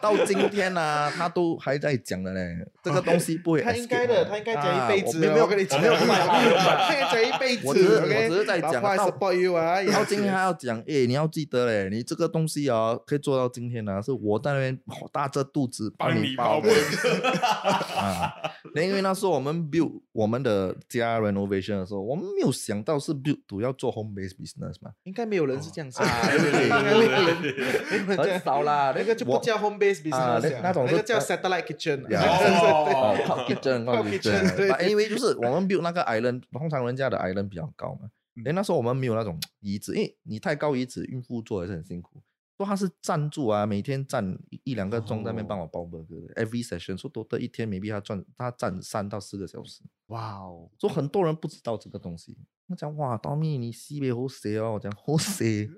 [0.00, 7.62] 到今天啊，他都还在讲的嘞，这个东西不会他应该的，他应该讲一辈子没有没有跟你讲， 我没有卖他应该讲一辈子。
[7.66, 9.80] 我只是我只是在讲老婆还到 support you 啊。
[9.82, 14.78] 然后今天还要讲，诶，你要记得嘞，你这个东西啊，可以做到今天呢，是我在那边
[15.12, 16.70] 大着肚子帮你包的
[17.96, 18.32] 啊。
[18.74, 26.62] 那因为那时候我们 build 我们的家 renovation 的时候，我们没有想到是 build 主要做 home based business 嘛，应该没有人是这样想，啊对不对？
[26.64, 28.42] 应该没有人，没有人这很。
[28.42, 32.04] 少啦，那个就不叫 home base 啊 business，那那种是那个叫 satellite kitchen。
[32.06, 33.16] 哦
[33.48, 34.56] kitchen，kitchen。
[34.56, 38.10] 对对 anyway，就是我们 build 那个 island，通常人家的 island 比较高嘛。
[38.44, 42.20] 哎，那时候我们没有那种椅子，因为你太高椅子，孕妇坐也是很辛苦。
[42.62, 49.82] 说他是站住啊，每天站一一两个钟在那边帮我包 burger 的，every session，说多的一天，maybe 他赚他站三到四个小时。
[50.06, 55.68] 哇哦，说很多人不知道这个东西，我讲哇，刀咪你西北好写哦，我讲好写，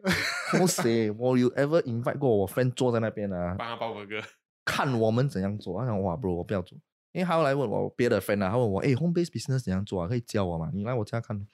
[0.52, 4.20] 好写， 我有 ever invite 过我 friend 坐在那边啊，帮他包个哥，
[4.64, 5.80] 看我们怎样做。
[5.80, 6.76] 他讲哇，bro，我不要做，
[7.12, 10.08] 因为他后来问我别的 friend 啊，他问我，哎，home base business 怎样做啊？
[10.08, 10.70] 可以教我吗？
[10.74, 11.46] 你来我家看。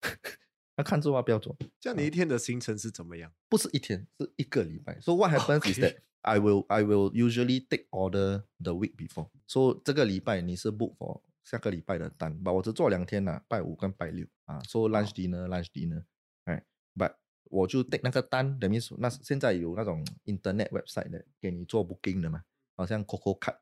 [0.78, 3.32] 他看之后他不要做，这样你一天的行程是怎么样？
[3.48, 5.00] 不是一天，是一个礼拜。
[5.00, 9.28] So what happens is that I will I will usually take order the week before.
[9.48, 14.60] So 这个礼拜你是 book for 下个礼拜的单，but 我只做两天呐、拜五跟拜六啊。
[14.68, 16.04] So lunch dinner lunch dinner，
[16.44, 16.64] 哎
[16.94, 22.44] ，but 我就 take 那个单，等于说那现在有那种 internet website 的给你做 booking 的嘛，
[22.76, 23.56] 好像 Coco Cut，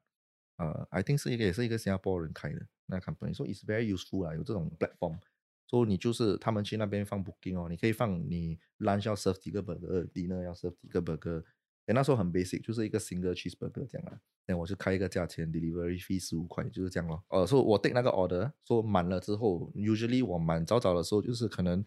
[0.59, 5.19] 呃，I think 是一个也是一个新加坡人开的那 company，所以 it's very useful 啊，有这种 platform。
[5.67, 11.43] 所以你就是他们去那边放 booking 哦，你可以放你 lunch 要 serve 几个 burger，dinner 要 serve 几个 burger。
[11.87, 14.19] 哎，那时候很 basic，就是一个 single cheeseburger 这样啊。
[14.49, 17.23] 那我就开一个价钱，delivery fee 十五块，就是这样咯。
[17.29, 21.85] 呃，所以我 take 那个 order，说满了之后，usually 我满早早的时候就是可能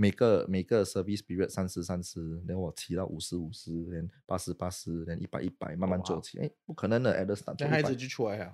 [0.00, 6.38] 每个每个 service period 三十三十，然后我骑到五十五十，连八十八十，连一百一百，慢慢做起。
[6.38, 8.50] 哎，不可能的，at the start 那孩子就出来啊。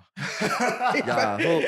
[1.06, 1.62] 呀，说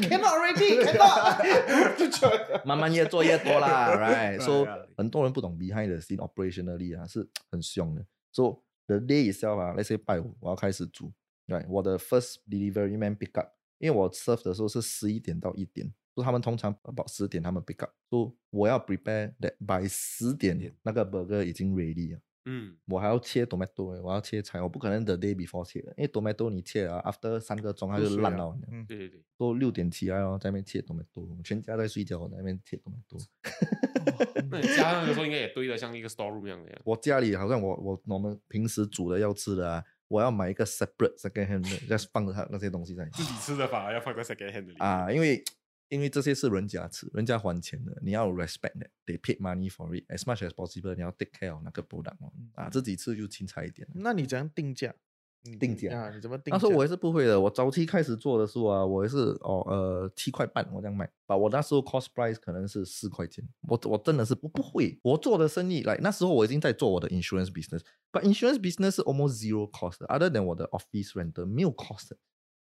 [0.00, 2.60] cannot already，cannot，就出来。
[2.64, 4.40] 慢慢越做越多啦，right？
[4.40, 8.04] 说很多人不懂 behind the scene operationally 啊，是很凶的。
[8.32, 11.12] So the day itself 啊，let's say 拜五我要开始煮
[11.46, 11.68] ，right？
[11.68, 15.94] 我的 first delivery man pick up，因为我 serve 的时候是十一点到一点。
[16.18, 22.20] 说他们通常到十点他们 pick up，说我要 prepare that by 十点那个 burger 已经 ready 了。
[22.50, 28.58] 嗯，我还要切 tomato，我要切菜，我不可能 the day before 切的，因为 tomato 你切啊，after 三个钟它就烂了。
[28.72, 29.22] 嗯，对对对。
[29.36, 33.22] 都六点起来哦，在那边切 tomato，全家在睡觉，在那边切 tomato。
[34.50, 36.80] 那你家那个时候应该也堆的像一个 storeroom 一样的。
[36.84, 43.04] 我家里好像我我我们平时煮的要吃的啊，我要买一个 separate second hand，just 放着它那些东西在。
[43.12, 44.74] 自己吃的反而要放在 second hand 里。
[44.78, 45.44] 啊，因为。
[45.88, 50.94] 因为这些是人家吃，人家还钱的，你要 respect 的，they pay money for it as much as possible。
[50.94, 53.88] 你要 take care of 那个 product 哦，啊，自己吃就轻彩一点。
[53.94, 54.94] 那你怎样定价？
[55.58, 56.10] 定价啊？
[56.14, 56.52] 你怎么定？
[56.52, 57.40] 那时候我也是不会的。
[57.40, 63.42] 我早期开始做的时候啊，我也是哦呃七块半我这样卖，把我那时候 cost price 可能是四块钱。
[63.62, 72.10] 我我真的是不不会，我做的生意来那时候我已经在做我的 insurance business，but insurance business 是 almost zero cost，other than 我的 office rent 没有 cost。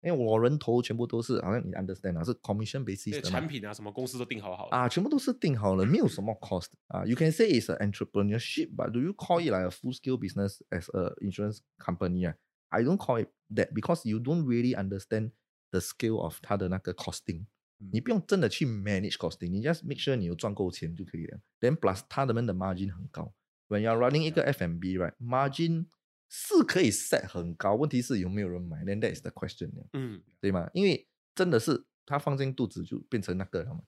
[0.01, 7.05] 因为我人头全部都是，好像你 understand 啊，是 commission basis 的产品啊，什么公司都定好好了啊，全部都是定好了，没有什么 cost 啊。
[7.05, 10.88] You can say it's an entrepreneurship，but do you call it like a full scale business as
[10.97, 12.35] a insurance company 啊
[12.69, 15.31] ？I don't call it that because you don't really understand
[15.71, 17.45] the scale of 它的那个 costing。
[17.91, 21.39] 你不用真的去 manage costing，你 just make sure 你有赚够钱就可以了。
[21.59, 23.33] Then plus 它的们的 margin 很高。
[23.67, 25.85] When you are running 一个 F&B，right，margin
[26.30, 30.70] 是可以 set 很高，问题是有没有人买？Then that is the question，嗯，对吗？
[30.74, 33.82] 因为真的是他放进肚子就变成那个了嘛，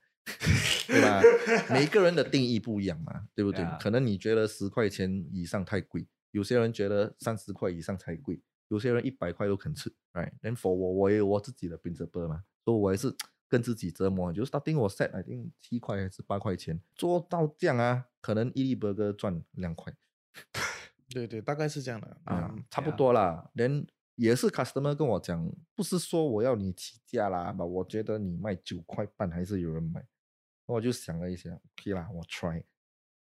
[0.88, 1.22] 对吧？
[1.70, 3.64] 每个人的定义不一样嘛，对不对？
[3.80, 13.16] 可能你觉得十块钱以上太贵，有些人觉得三十块以上才贵，有些人一百块都肯吃，right？Then for 我，我也有我自己的 principle 嘛，所以我还是
[13.48, 19.94] 跟自己折磨，就是 starting 我 set I think 七块还是八块钱，做到这样啊，可能一粒 burger 赚两块。
[21.13, 23.50] 对对，大概是这样的啊，差不多啦。
[23.54, 27.65] 连也是 customer 跟我讲，不是说我要你起价啦，吧？
[27.65, 30.06] 我觉得你卖九块半还是有人买。
[30.67, 32.63] 我就想了一下，OK 啦，我 try，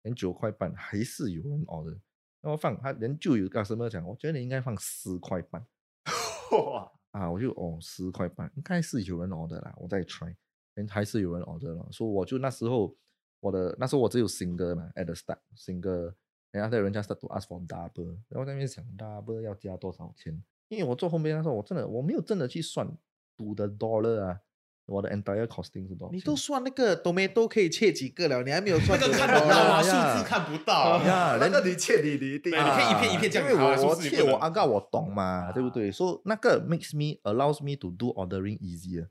[0.03, 1.99] 连九块半还是有人 order。
[2.43, 5.67] 那我放他连就有 customer 讲，我觉得你应该放十块半。
[6.53, 10.35] 哇啊，我就哦十块半应该是有人 order 啦，我再 try，
[10.75, 11.89] 连还是有人 order 了。
[11.91, 12.97] 所以我就那时候
[13.41, 16.15] 我的那时候我只有 single 嘛，at the start single。
[16.53, 20.43] 然后在人家 start to ask for double，然后在那边想 double 要加多少钱？
[20.69, 22.89] 因为我做后面那时候，我真的我没有真的去算
[23.37, 24.41] 赌的 dollar 啊，
[24.87, 26.13] 我的 entire costing 是多少？
[26.13, 31.39] 你都算那个 tomato 可以切几个了，你还没有算那个看不到啊，数字看不到呀。
[31.43, 35.91] 那个你切你你一定，你可以一片一片这样因为我我切我阿告我懂嘛，对不对？
[35.91, 39.09] 所以那个 makes me allows me to do ordering easier。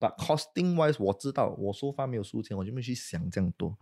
[0.00, 3.76] But costing wise，我知道我说话没有输钱，我就没去想这样多。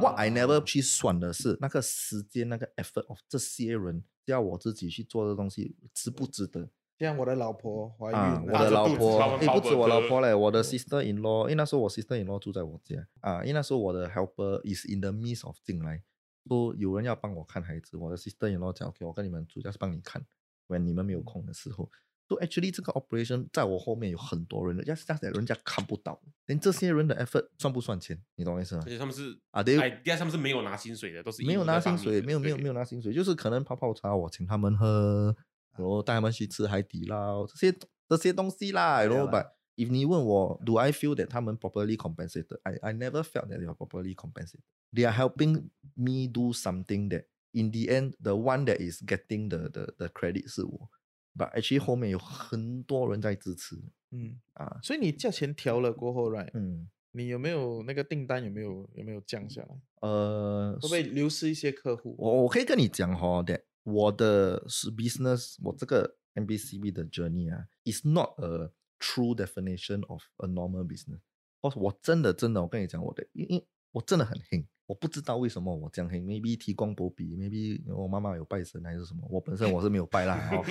[0.00, 6.68] What I never 去算的是那个时间，那个 effort of 这些人叫我自己去做的东西值不值得？
[6.98, 16.02] 像我的老婆怀孕，我的老婆，哎，不止我老婆嘞，我的 sister in law，因为那时候我 sister in law 住在我家啊，因为那时候我的 helper is in the midst of 进来，
[16.48, 20.26] 说有人要帮我看孩子，我的 sister in law 讲 OK，我跟你们主要是帮你看
[20.66, 21.88] ，when 你们没有空的时候。
[22.30, 28.16] So actually，这个 operation 在我后面有很多人的，要是这样子，人家看不到，连这些人的 effort 算不算钱？
[28.36, 28.82] 你懂我意思吗？
[28.86, 35.34] 而且他们是啊，对，第二他们是没有拿薪水的，都是没有拿薪水，没有没有没有拿薪水，就是可能泡泡茶，我请他们喝，
[35.76, 37.76] 然后带他们去吃海底捞这些
[38.08, 39.02] 这些东西啦。
[39.02, 44.14] 然后，But if 你问我，Do I feel that 他们 properly compensated？I I never felt that they are properly
[44.14, 44.60] compensated.
[44.92, 49.48] They are helping me do something that in the end, the one that is getting
[49.48, 50.88] the the the credit 是我。
[51.36, 53.76] 把 H 后面有很多人在支持，
[54.10, 56.50] 嗯啊，所以你价钱调了过后，right？
[56.54, 59.80] 嗯，你有没有那个订单有没有有没有降下来？
[60.00, 62.14] 呃，会不会流失一些客户？
[62.18, 71.20] 我我可以跟你讲哈的，我的是 business，我这个 MBCB 的 journey 啊，is not a true definition of a normal business。
[71.60, 74.66] 哦，我真的真的，我跟你讲我的，因因我真的很黑。
[74.86, 80.64] 我不知道为什么我这样黑，maybe 提光波比，maybe 我妈妈有拜神还是什么，我本身我是没有拜啦，哦，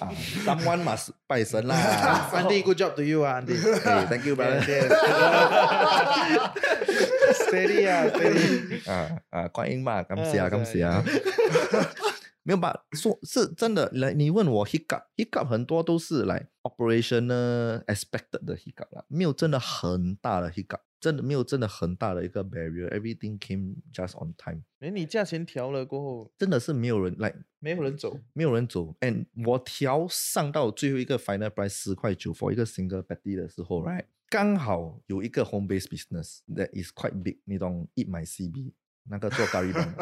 [0.00, 0.12] 啊
[0.44, 1.74] ，someone must 拜神啦。
[2.30, 4.60] Andy，good job to you 啊，Andy，Thank you，brother。
[7.32, 8.90] Steady 啊，Steady。
[8.90, 11.02] 啊啊，观音嘛，感谢啊，感谢啊。
[12.42, 12.84] 没有吧？
[12.92, 20.80] 说是真的来，你问我 hiccup，hiccup 很多都是来 operational expected 的 hiccup 啦，没有真的很大的 hiccup。
[21.04, 24.62] 真的没有真的很大的一个 barrier，everything came just on time。
[24.80, 28.96] 哎，你价钱调了过后，真的是没有人来，没有人走，没有人走。
[29.00, 37.22] And 我调上到最后一个 final price 十块九 for 一个 single patty 的时候，right，刚好有一个 home base business that is quite
[37.22, 38.72] big，你懂？Eat my CB。
[39.10, 39.94] 那个做咖喱饭，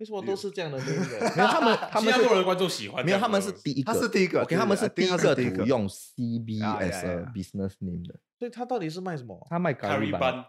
[0.00, 0.76] 为什么都是这样的？
[0.80, 3.06] 没有他们，他们是多人观众喜欢。
[3.06, 8.18] 没有他们是第一个，他是第一个，OK，他们是第一个用 CB as a business name 的。
[8.40, 9.46] 所以他到底是卖什么？
[9.50, 10.42] 他卖咖喱班。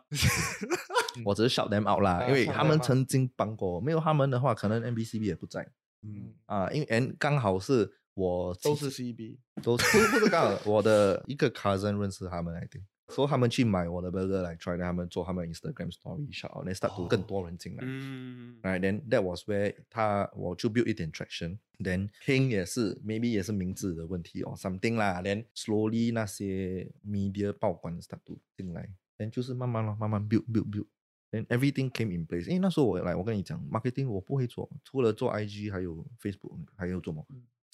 [1.25, 5.67] 我只是 shout them out 啦，因为他们曾经帮过，没有他们的话，可能 NBCB 也不在。
[6.03, 6.33] 嗯。
[6.45, 12.65] 啊，因为 N 刚好是我都是 CB，都是不是刚好我的一个 cousin 认识他们来
[13.11, 13.15] 的。
[13.15, 17.79] 说他们去买我的 burger 来 try，他们做他们 Instagram story shot，then start to 更多人进来。
[17.83, 27.51] 嗯，right，then that was where 他我就 build 一点 traction，then King 也是 maybe 也是名字的问题哦，something 啦，then slowly 那些 media
[27.53, 32.47] 曝光 start to 进来，then 就是慢慢咯，慢慢 build build build，then everything came in place。
[32.47, 37.25] 因为那时候我来，我跟你讲 marketing 我不会做，除了做 IG 还有 Facebook 还有做么？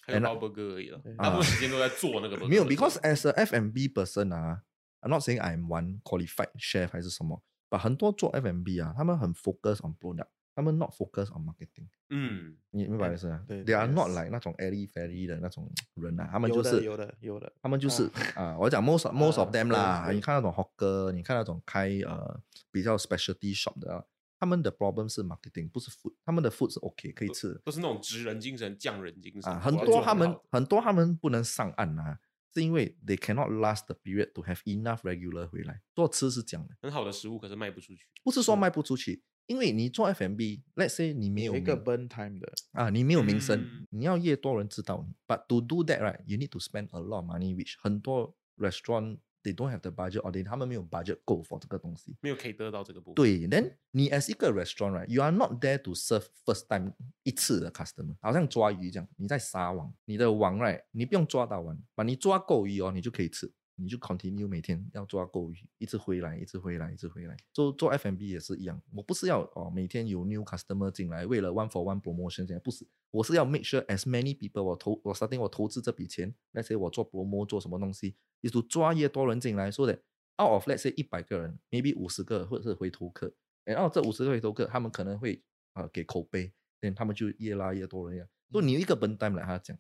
[0.06, 2.48] 还有包 burger 而已了，大部分时间都在做那个。
[2.48, 4.64] 没有，because as a F&B person 啊。
[5.08, 11.46] I'm not saying I'm one qualified chef 还是什么，把很多做 F&B 啊，他们很 focus on product，他们 not focus on
[11.46, 11.88] marketing。
[12.10, 13.42] 嗯，你明白意思啊？
[13.48, 22.38] 对，They are not like 那种 airy fairy 的那种人啊，他们就是有的有的，他们就是啊，我讲 most most of them 啦，你看那种 hawker，你看那种开呃
[22.70, 24.06] 比较 specialty shop 的，
[24.38, 32.20] 他们的 problem 是 marketing，不是 food，他们的 food 是 OK 可以吃，都是那种职人精神、匠人精神啊，很多他们很多他们不能上岸啊。
[32.54, 42.40] 是因为 they cannot last the period to have enough regular 回来做吃是讲的，很好的食物可是卖不出去，不是说卖不出去，因为你做 FMB，let's say 你没有一个 burn time
[42.40, 49.20] 的啊，你没有名声，你要越多人知道你，but to do that right，you need to spend a lot of money，which 很多 restaurant。
[49.44, 53.16] They don't have the budget, or they 他们没有 budget go for 这个东西，没有可以得到这个部分。
[53.16, 56.92] 对，then 你 as 一个 restaurant right，you are not there to serve first time
[57.24, 63.50] 一次的 customer，好像抓鱼这样，你在撒网，你的网 right，你不用抓到完，把你抓够鱼哦，你就可以吃。
[63.78, 67.38] 你就 continue 每天要抓够鱼，一直回来，一直回来，一直回来。
[67.54, 74.02] 做做 F M B 也是一样，我不是要哦每天有 new customer 进来，为了 one for one promotion 这样，不是，我是要 make sure as
[74.02, 79.94] many people 我投我 starting 我投资这笔钱，let's say 我做 promo 做什么东西，也就抓越多人进来，说的
[80.38, 83.32] out of let's say 一百个人，maybe 五十个或者是回头客，
[83.64, 88.28] 然后这五十个回头客，他们可能会啊给口碑，then 他们就越拉越多人呀。
[88.52, 89.78] 所以你一个笨蛋来他讲。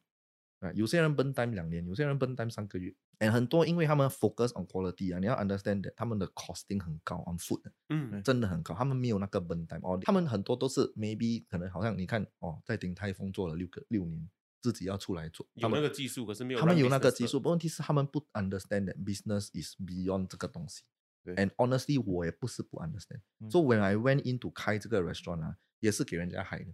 [0.59, 9.65] 啊，有些人奔 time 两年，有些人奔 time 三个月，哎，很多因为他们 focus on quality 啊，你要 understand 他们的 costing 很高 on food，嗯，真的很高，他们没有那个奔
[9.65, 14.29] time 哦，他们很多都是 maybe 可能好像你看哦，在顶泰丰做了六个六年，
[14.61, 20.83] 自己要出来做，有那个技术，可是没有，他们有那个技术，问题是他们不 understand that business is beyond 这个东西
[21.25, 23.21] ，and honestly 我也不是不 understand。
[23.49, 26.73] So when I went into 开这个 restaurant 啊，也是给人家害的。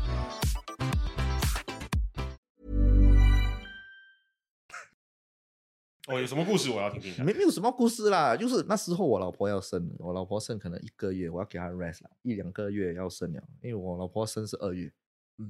[6.07, 7.23] 哦，有什么故事我要听听？
[7.23, 14.91] 没没有什么故事啦，就是那时候我老婆要生，我老婆生可能一个月，我要给她 rest 啦，一两个月要生了，因为我老婆生是二月，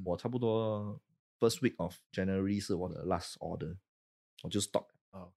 [0.03, 0.99] 我差不多
[1.39, 3.77] first week of January 是我的 last order，
[4.43, 5.29] 我就 stop 啊，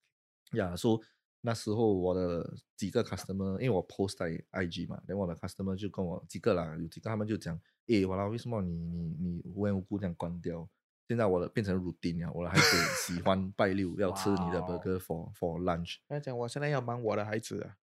[0.54, 1.00] 呀，说
[1.42, 10.68] 那时候我的几个 customer，因为我 post 在 IG 嘛，然后我的 customer 就跟我几个啦，有几个他们就讲，诶，我啦，为什么你你你无缘无故这样关掉？
[11.06, 12.62] 现在我的变成 routine 了，我的孩子
[12.96, 15.96] 喜欢拜六要吃你的 burger for for lunch。
[16.08, 17.76] 他讲我现在要忙我的孩子啊。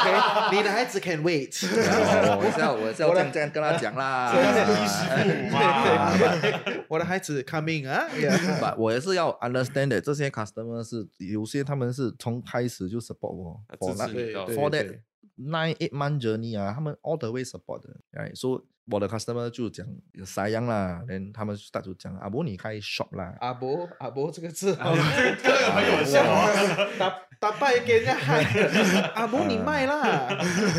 [0.00, 1.52] OK，你的孩子 can wait。
[2.38, 4.32] 我是要我是要这样这样跟他讲啦。
[6.88, 8.08] 我的孩子 coming 啊。
[8.78, 13.94] 我也是要 understand 的，这些 customer 是有些他们是从开始就 support 我，for
[14.54, 15.00] for that
[15.36, 18.64] nine eight month journey 啊，他们 all the way support 的，哎，说。
[18.90, 19.84] 我的 customer 就讲
[20.24, 26.46] 啥样啦，连他们大就讲阿伯你开 shop 啦，阿伯阿伯这个字，这个很有效啊，
[27.40, 28.44] 打打败给人家害，
[29.14, 30.28] 阿伯你卖啦，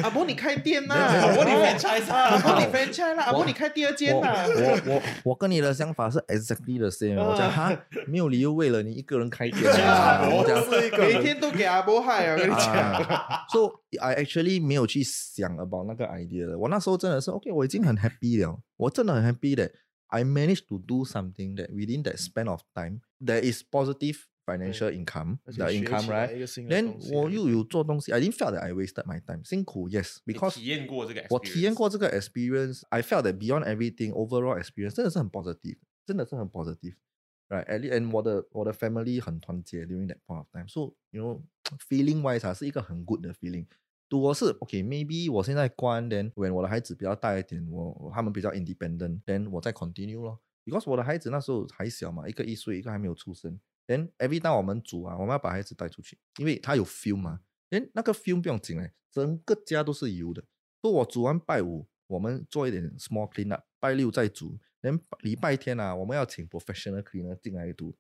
[0.04, 4.46] 阿伯你开店啦，阿伯你 franchise，阿伯你 franchise 啦，阿伯你开第二间啦。
[4.48, 7.78] 我我我跟你的想法是 exactly the same，我讲哈
[8.08, 10.58] 没有理由为了你一个人开店啊，我讲
[10.98, 13.06] 每天都给阿伯害啊，我跟你讲
[13.52, 17.98] ，so I actually 没有去想 about 那个 idea 的，我那时候真的是 OK，我已经很。
[17.98, 19.72] happy 了，我真的很 happy 的。
[20.10, 25.39] I managed to do something that within that span of time there is positive financial income,
[25.45, 26.29] the income right.
[26.69, 29.43] Then 我又有做东西，I didn't feel that I wasted my time.
[29.45, 32.83] 辛苦，yes, because 体验过这个，我体验过这个 experience.
[32.91, 40.09] I felt that beyond everything, overall experience 真的是很 positive，真的是很 positive。Right, and 我的我的 family 很团结 during
[40.09, 40.67] that point of time.
[40.69, 41.43] So you know,
[41.89, 43.67] feeling wise 啊，是一个很 good 的 feeling。
[44.09, 50.41] 多是 OK，maybe 我现在关，then when 我的孩子比较大一点，我他们比较 independent，then 我再 continue 咯。
[50.65, 53.59] Because 我的孩子那时候还小嘛，一个一岁，一个还没有出生。
[53.88, 57.40] then every time 我们煮啊，我们要把孩子带出去，因为他有 feel 嘛。
[57.70, 60.44] 哎那个 feel 不用紧嘞，整个家都是油的。
[60.82, 64.60] 说我煮完拜五，我们做一点 small cleanup，拜六再煮。
[64.82, 67.98] 连礼拜天啊，我们要请 professional cleaner 进来读，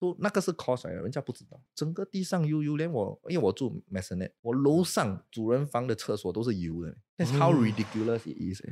[0.00, 1.60] 都那个是 cost 来的，人家不知道。
[1.74, 6.96] 整个地上油油，连我因为我住 maisonette，我楼上主人房的厕所都是油的。
[7.18, 8.62] That's how ridiculous it is！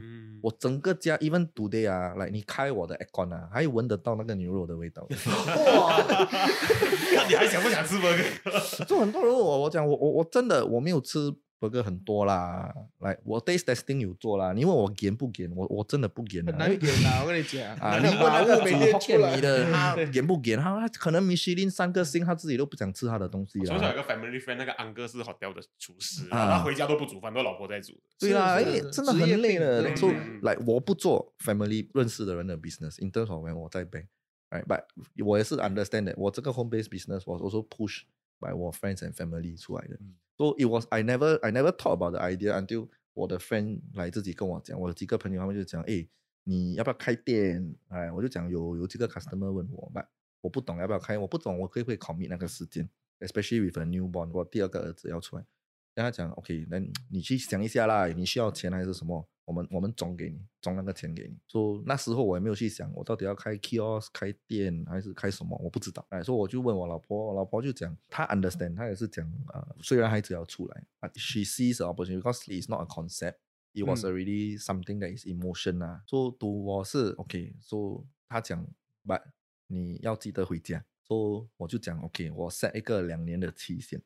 [0.40, 5.02] 我整个家 even today 啊，来你开我的 aircon 啊，还闻得到那个牛肉的味道。
[5.02, 6.02] 哇！
[7.28, 8.86] 你还想不想吃 burger？
[8.86, 11.34] 就很多人问我，我讲我我我真的我没有吃。
[11.61, 14.52] 不过很多啦，来我 taste testing 有做啦。
[14.52, 16.52] 你问我咸不咸，我我真的不咸的。
[16.52, 17.22] 哪咸啊？
[17.26, 20.56] 我跟你讲啊，你把物每天出来的， 他咸不咸？
[20.56, 23.64] 他他可能米其林三个星，他自己都不想吃他的东西啊。
[23.66, 27.92] 从小有个 family friend，那个安哥是好刁的厨师啊，他回家都不煮饭，都老婆在煮。
[28.20, 29.96] 对啦，因为真的很累的。
[29.96, 34.84] 说来我不做 family 认识的人的 business，in terms of 我在 bank，right？But
[35.24, 38.02] 我也是 understand that 我这个 home based business 我我说 push
[38.38, 39.98] by 我 friends and family 出来的。
[40.39, 46.07] So it was I never I never thought about the idea until 我的 friend 来自己跟我讲，我的几个朋友他们就讲，哎，
[46.45, 47.74] 你要不要开店？
[47.89, 50.09] 哎，我就讲有有几个 customer 问我，吧
[50.41, 55.45] 我不懂要不要开，我不懂我可以不可以 commit 那个时间，especially with a newborn，我第二个儿子要出来。
[55.93, 56.78] 跟他讲，OK，那
[57.11, 59.28] 你去想一下啦，你需要钱还是什么？
[59.49, 61.34] 我们我们总给你，总那个钱给你。
[61.46, 66.07] 说那时候我也没有去想，我到底要开 kiosk 开店还是开什么，我不知道。
[66.11, 70.84] 哎，所以我就问我老婆，我老婆就讲，她 understand，她也是讲，呃，虽然孩子要出来
[71.14, 76.03] ，she sees opportunity because it's not a concept，it was already something that is emotion 啊。
[76.07, 78.66] 说读我是 OK，说她讲
[79.07, 79.22] ，but
[79.66, 80.84] 你要记得回家。
[81.07, 84.03] 说我就讲 OK，我 set 一个两年的期限。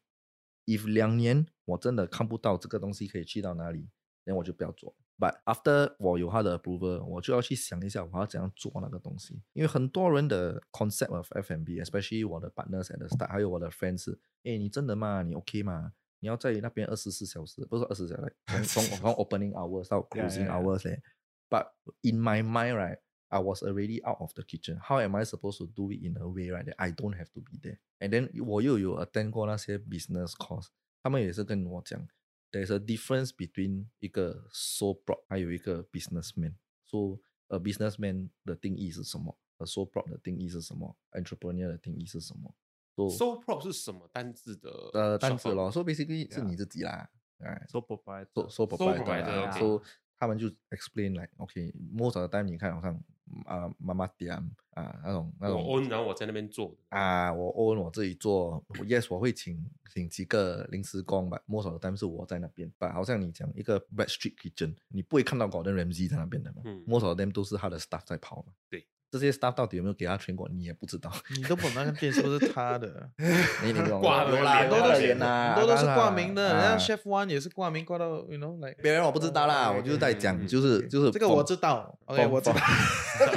[0.67, 3.89] if 两年我真的看不到这个东西可以去到哪里，
[4.23, 4.95] 那我就不要做。
[5.20, 9.42] But after 我有他的 approval，我就要去想一下我要怎样做那个东西。
[9.54, 15.24] 因为很多人的 concept of F&B，especially 我的 partners and start，还有我的 friends，哎，你真的吗？
[15.24, 15.94] 你 OK 吗？
[16.20, 21.02] 你要在那边二十四小时，不是二十四小时，从从从 opening hours 到 closing hours 嘞。
[21.50, 21.70] But
[22.02, 23.00] in my mind, right?
[23.30, 24.80] I was already out of the kitchen.
[24.80, 27.30] How am I supposed to do it in a way right that I don't have
[27.34, 27.80] to be there?
[28.00, 30.68] And then 我又有 attend 过那些 business course，
[31.04, 32.08] 他们也是跟我讲
[32.53, 36.55] ，there's a difference between 一个 sole prop 还有一个 businessman。
[36.85, 42.55] So a businessman 的定义是什么？a sole prop 的定义是什么？entrepreneur 的定义是什么
[42.95, 44.71] ？sole prop 是什么单字的？
[44.93, 45.71] 呃，单字咯。
[45.73, 47.11] So basically 是你自己啦。
[47.39, 49.53] 哎，sole proprietor，sole proprietor。
[49.59, 49.85] So
[50.19, 53.03] 他们就 explain like OK，most of the time 你看好像。
[53.45, 54.33] 啊，妈妈店
[54.71, 71.13] 啊，那种那种，我 own，然后我在那边做啊，我 own 我自己做，yes，我会请请几个临时工吧，摸索的单是我在那边，吧，好像你讲一个 Back Street Kitchen，你不会看到 Gordon Ramsay 在那边的嘛，摸索的单都是他的 staff 在跑嘛，对这些 staff 到底有没有给他全过，你也不知道。
[71.37, 72.89] 你都不那个店是不是他的？
[73.63, 78.73] 你你懂 挂有啦，很多的脸呐，很多都是挂名的，人家 Chef One 也是挂名挂到，you know，来。
[78.83, 82.57] 别人我不知道啦，我就是在讲，就是就是这个我知道，OK，我知道。
[82.57, 83.29] M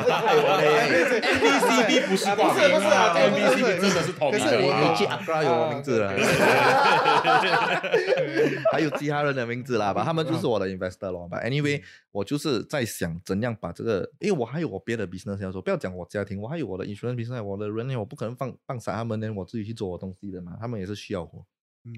[1.41, 4.39] B C B 不是挂名，不是啊，M B C B 真的是同名。
[4.39, 6.13] 可是我记 Agra 有我名字了，
[8.71, 11.28] 还有其他人的名字啦吧，他们就是我的 investor 咯。
[11.30, 21.47] But anyway，我就是在想怎样把这个，因为我还有我别的 business 要做，不要讲我家庭，我还有我的 insurance business，我的人呢，我不可能放放散他们呢，我自己去做我东西的嘛，他们也是需要我。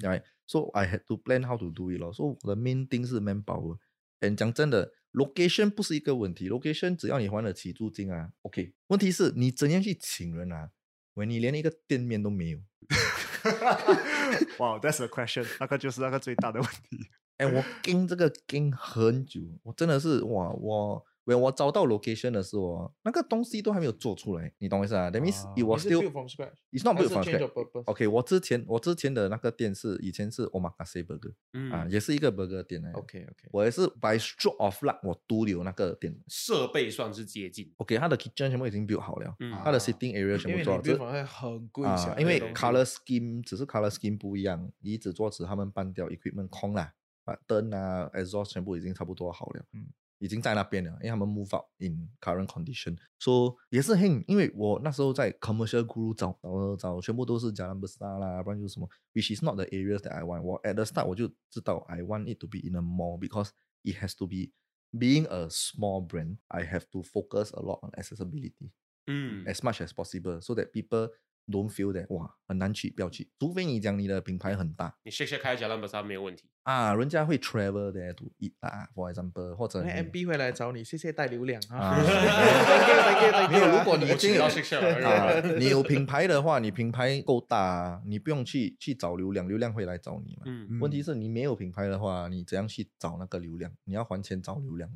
[0.01, 2.13] Right, so I had to plan how to do it 咯。
[2.13, 3.77] 所以我的 main thing 是 manpower。
[4.21, 8.73] And 讲真的，location 不是一个问题，location 只要你还得起租金啊，OK。
[8.87, 10.71] 问题是你怎样去请人啊？
[11.15, 12.59] 喂，你连一个店面都没有。
[14.59, 16.97] 哇，That's a question，那个就是那个最大的问题。
[17.37, 21.05] 哎，我跟这个跟很久，我真的是哇，我。
[21.27, 26.01] 喂，我找到 location 的时候，那个东西都还没有做出来，你懂我意思啊？That means it was still
[26.71, 27.83] it's not built from scratch.
[27.83, 31.33] OK，我之前我之前的那个店是以前是 Omakase Burger，
[31.73, 32.93] 啊，也是一个 burger 店来。
[32.93, 37.73] OK OK，我也是 by stroke of luck 我独留那个店，设备算是接近。
[37.75, 40.81] OK，它的 kitchen 全部已经 build 好了，它的 sitting area 全部做好。
[40.81, 46.93] 这很贵啊，因为 color scheme 只是 color scheme 不一样，椅子桌子他们搬掉，equipment 空了，
[47.25, 49.65] 把灯啊 exhaust 全部已经差不多好了。
[49.73, 49.87] 嗯。
[50.18, 60.42] 已经在那边了，因为他们 move out in current condition，说也是很，因为我那时候在 commercial guru 找找找，全部都是加兰布萨啦，不然就是什么，which is not the areas that I want。
[60.42, 63.50] 我 at the start 我就知道 I want it to be in a mall because
[63.82, 64.52] it has to be
[64.96, 66.36] being a small brand.
[66.46, 68.70] I have to focus a lot on accessibility,
[69.06, 71.10] 嗯，as much as possible so that people
[71.49, 81.95] Don't feel that 哇很难去不要去，除非你讲你的品牌很大，你谢谢开加兰巴沙没有问题啊，人家会 travel there to eat 啊，for example 或者 MB 会来找你，谢谢带流量啊，
[83.49, 90.43] 没有，如果你已经有啊，你有品牌的话，你品牌够大，你不用去去找流量，流量会来找你嘛。
[90.45, 93.71] 嗯，问题是你没有品牌的话，你怎样去找那个流量？
[93.85, 94.89] 你要还钱找流量。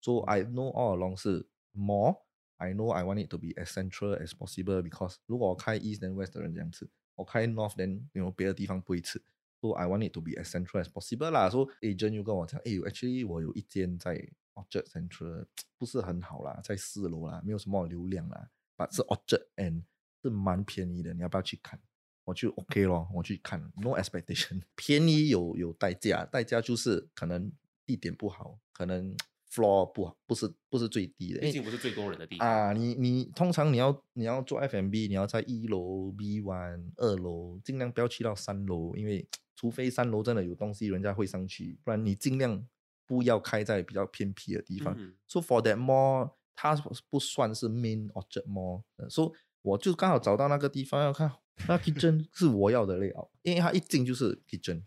[0.00, 2.18] So I know all along 是 more。
[2.58, 6.32] I know I want it to be as central as possible because 如果我开 east and west
[6.32, 9.22] 的人这样子，我开 north then 有别的地方不会吃
[9.60, 11.50] ，so I want it to be as central as possible 啦。
[11.50, 14.14] 说 agent 又跟我讲，哎，actually 我有一间在
[14.54, 15.46] Orchard Central
[15.76, 19.82] 不是很好啦，在四楼啦，没有什么流量啦，但是 Orchard and
[20.22, 21.78] 是蛮便宜的，你要不要去看？
[22.24, 27.52] 我就 OK 咯，我去看，no expectation，便宜有有代价，代价就是可能
[27.84, 29.14] 地点不好，可能。
[29.56, 32.72] Floor 不好，不是不是最低的，毕竟不是最多人的地方啊。
[32.74, 39.26] 你你通常你要你要做 FMB，你要在一楼 B one 二楼，尽量不要去到三楼，因为
[39.56, 42.66] 除非三楼真的有东西，人家会上去，不然你尽量
[43.06, 44.94] 不要开在比较偏僻的地方。
[45.26, 46.76] So for that mall，它
[47.08, 49.30] 不算是 main object mall，所以
[49.62, 51.32] 我就刚好找到那个地方要看，
[51.66, 54.82] 那 kitchen 是我要的 layout，因为它一进就是 kitchen。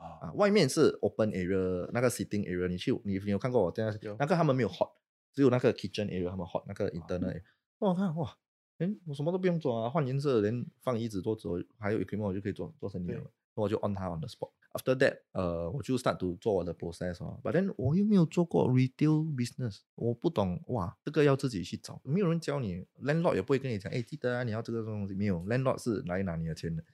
[0.00, 4.16] 啊，外面是 open area，那个 sitting area，你去你你有看过我这样？
[4.18, 4.88] 那个他们没有 hot，
[5.32, 7.40] 只有那个 kitchen area 他们 hot，那个 internal。
[7.78, 8.36] 我看哇，
[8.78, 11.48] 哎，我什么都不用做啊，换颜色，连放椅子、桌子，
[11.78, 13.22] 还有 equipment 我就可以做做生意了。
[13.54, 14.50] 那我就 on 它 on the spot。
[14.72, 17.36] After that，呃，我就 start to 做我的 process 啊。
[17.42, 26.84] But then 我又没有做过 retail business，我不懂哇，这个要自己去找，没有人教你，landlord 也不会跟你讲，哎，记得啊，你要这个东西没有，landlord 是来拿你的钱的。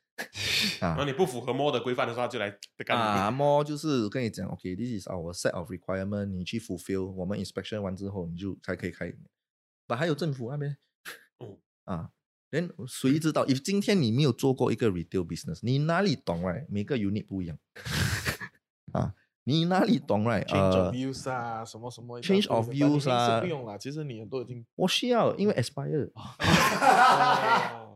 [0.81, 2.51] 啊，那你不符合 m 的规范的时候，就来
[2.85, 9.13] 干啊 m 就是跟你讲，OK，this is our set of requirement，你去 fulfill，我们 inspection 完之后，你就才可以开。
[9.87, 10.77] 把还有政府那边，
[11.39, 12.11] 哦啊，
[12.51, 16.67] 连谁知道？if 今天你没有做过一个 retail business，你哪里懂？right？
[16.69, 17.59] 每个 unit 不一样
[18.93, 19.15] 啊。
[19.49, 20.45] 你哪里懂？Right？
[20.53, 23.79] 呃，views 啊，什么什么，change of views 啊，不用啦。
[23.79, 26.11] 其实你都已经，我需要，因为 expire。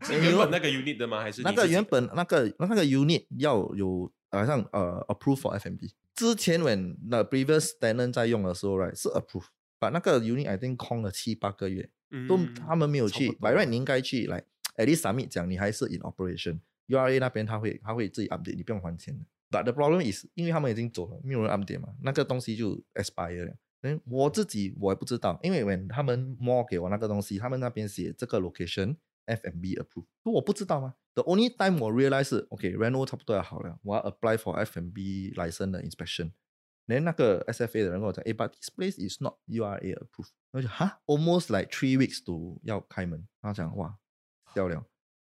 [0.02, 1.20] 是原本那个 unit 的吗？
[1.20, 5.90] 还是那个原本那个那个 unit 要有好像呃 approve for FMB。
[6.14, 9.46] 之前 when the previous tenant 在用的时候，Right 是 approve，
[9.80, 11.90] 把那个 unit I think 空了七八个月，
[12.28, 13.32] 都他们没有去。
[13.40, 14.44] By right 你应该去来
[14.76, 16.60] at least submit 讲你还是 in operation。
[16.86, 19.24] URA 那边他会他会自己 update，你不用还钱的。
[19.50, 23.56] But the problem is，因为他们已经走了，没有人按点嘛，那个东西就 expire 了。
[23.82, 28.96] 嗯，我自己我也不知道，因为 when 他们 more 给我那个东西，他们那边写这个 location
[29.26, 36.32] FMB approve，我不知道吗？The only time 我 realize 是 OK，reno 差不多要好了，我要 apply for FMB license 的 inspection。
[36.86, 40.30] 连那个 SFA 的人跟我讲，哎，but this place is not URA approved。
[40.50, 43.26] 我就哈，almost like three weeks to 要开门。
[43.40, 43.96] 他讲哇，
[44.52, 44.84] 掉了。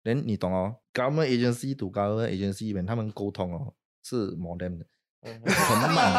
[0.03, 3.73] 连你懂哦，government agency to government agency，when 他们沟通哦。
[4.07, 4.85] 是 modern 的
[5.27, 5.41] 很
[5.91, 6.13] 慢，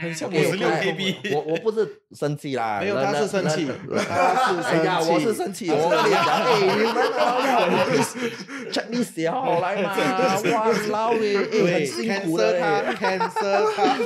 [0.00, 3.66] 很像我是六 KB，我我不是生气啦，没有他是生气，
[4.08, 9.94] 他是哎呀，我是生气，我跟你讲，哎，你们要 check 你写好来嘛，
[10.52, 11.36] 哇，老诶，
[11.74, 13.96] 很辛苦的他，cancel 他。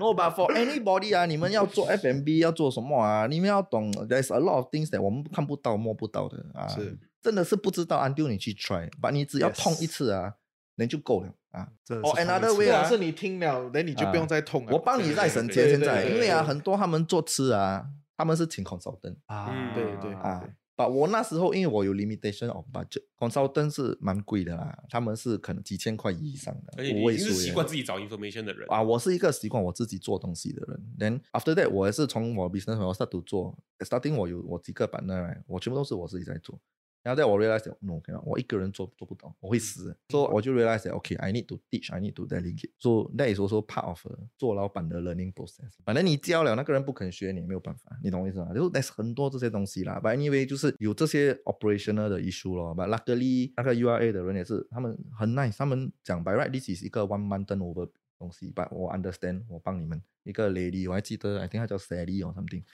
[0.00, 3.26] No, but for anybody 啊，你们要做 FMB 要做什么啊？
[3.28, 10.32] 你们要懂，there's a lot of things that 我们看不到摸不到的啊，是真的是不知道，until 你去 try，把你只要碰一次啊，
[10.78, 11.68] 那就够了啊。
[12.02, 14.72] 哦，another way 啊，是你听了，那你就不用再痛了。
[14.72, 17.84] 我帮你再省钱，现在，因为啊，很多他们做吃啊，
[18.16, 20.48] 他们是请 consultant 啊，对对啊。
[20.76, 27.34] 把我那时候，因为我有 limitation of budget，consultant 是蛮贵的啦，他们是可能几千块以上的，而且你是。
[27.34, 30.80] 习惯自己找 information 的人啊，我是一个习惯我自己做东西的人。
[30.96, 36.56] Then after that，我也是从我 business 我 start to 做，starting 我有我几个版的，我全部都是我自己在做。
[37.02, 39.96] 然后在我 realize no，我一个人做做不到，我会死。
[40.08, 42.70] 所以我就 realize OK，I need to teach，I need to delegate。
[42.78, 44.04] So that is also part of
[44.36, 45.70] 做老板的 learning process。
[45.84, 48.52] 反正你教了那个人不肯学，你也没有办法，你懂我意思吗？
[48.52, 50.00] 就 there's 很多这些东西啦。
[50.02, 52.74] But anyway，就是有这些 operational 的 issue 咯。
[52.74, 57.88] But luckily，那个 URA 的人也是，他们很 nice，他们讲 by right，this is 一个 one month turnover
[58.18, 58.52] 东西。
[58.52, 62.64] But 我 understand，我帮你们一个 lady，我还记得，I think 她叫 Sally or something。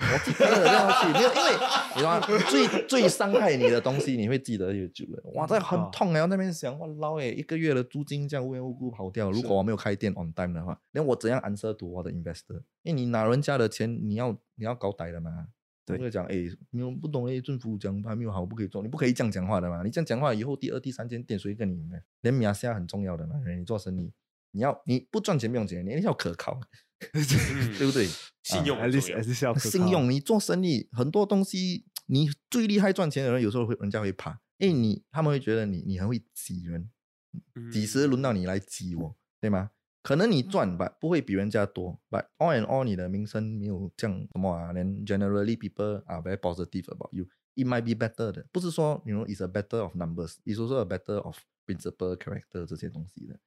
[0.00, 1.48] 我记得这东西，没有，因为
[1.94, 5.22] 你知道最最伤害你的东西，你会记得越久了。
[5.34, 6.20] 哇，这很痛哎！
[6.20, 9.30] 我那边想，哇，捞哎，一个月的租金这样无缘无故跑掉。
[9.30, 12.62] 如果我没有开店 on time 的话，那我怎样 answer to 我的 investor？
[12.82, 15.48] 因为你拿人家的钱，你要你要搞歹的嘛。
[15.84, 16.36] 对，讲哎，
[16.70, 19.82] 你们不懂哎，政府讲还没有好，不可以做，你不可以这样讲话的嘛。
[19.82, 21.82] 你这样讲话，以后第二、第三间店谁跟你？
[22.20, 24.12] 连米亚西亚很重要的嘛，你做生意，
[24.52, 26.60] 你要你不赚钱不用钱，你一定要可靠。
[27.12, 28.08] 对不对？
[28.42, 30.10] 信用还是还是要信用。
[30.10, 36.90] 你做生意很多东西，你最厉害赚钱的人，有时候会人家会怕，因为你他们会觉得你你很会挤人，
[37.70, 39.70] 几时轮到你来挤我，对吗？
[40.02, 44.72] 可能你赚吧不会比人家多，but all and all 你的名声没有这样什么啊？
[44.72, 47.26] 连 generally people are very positive about you.
[47.54, 50.86] It might be better 的，不是说 you know is a better of numbers, is also a
[50.86, 51.36] better of
[51.66, 53.38] principle character 这些东西的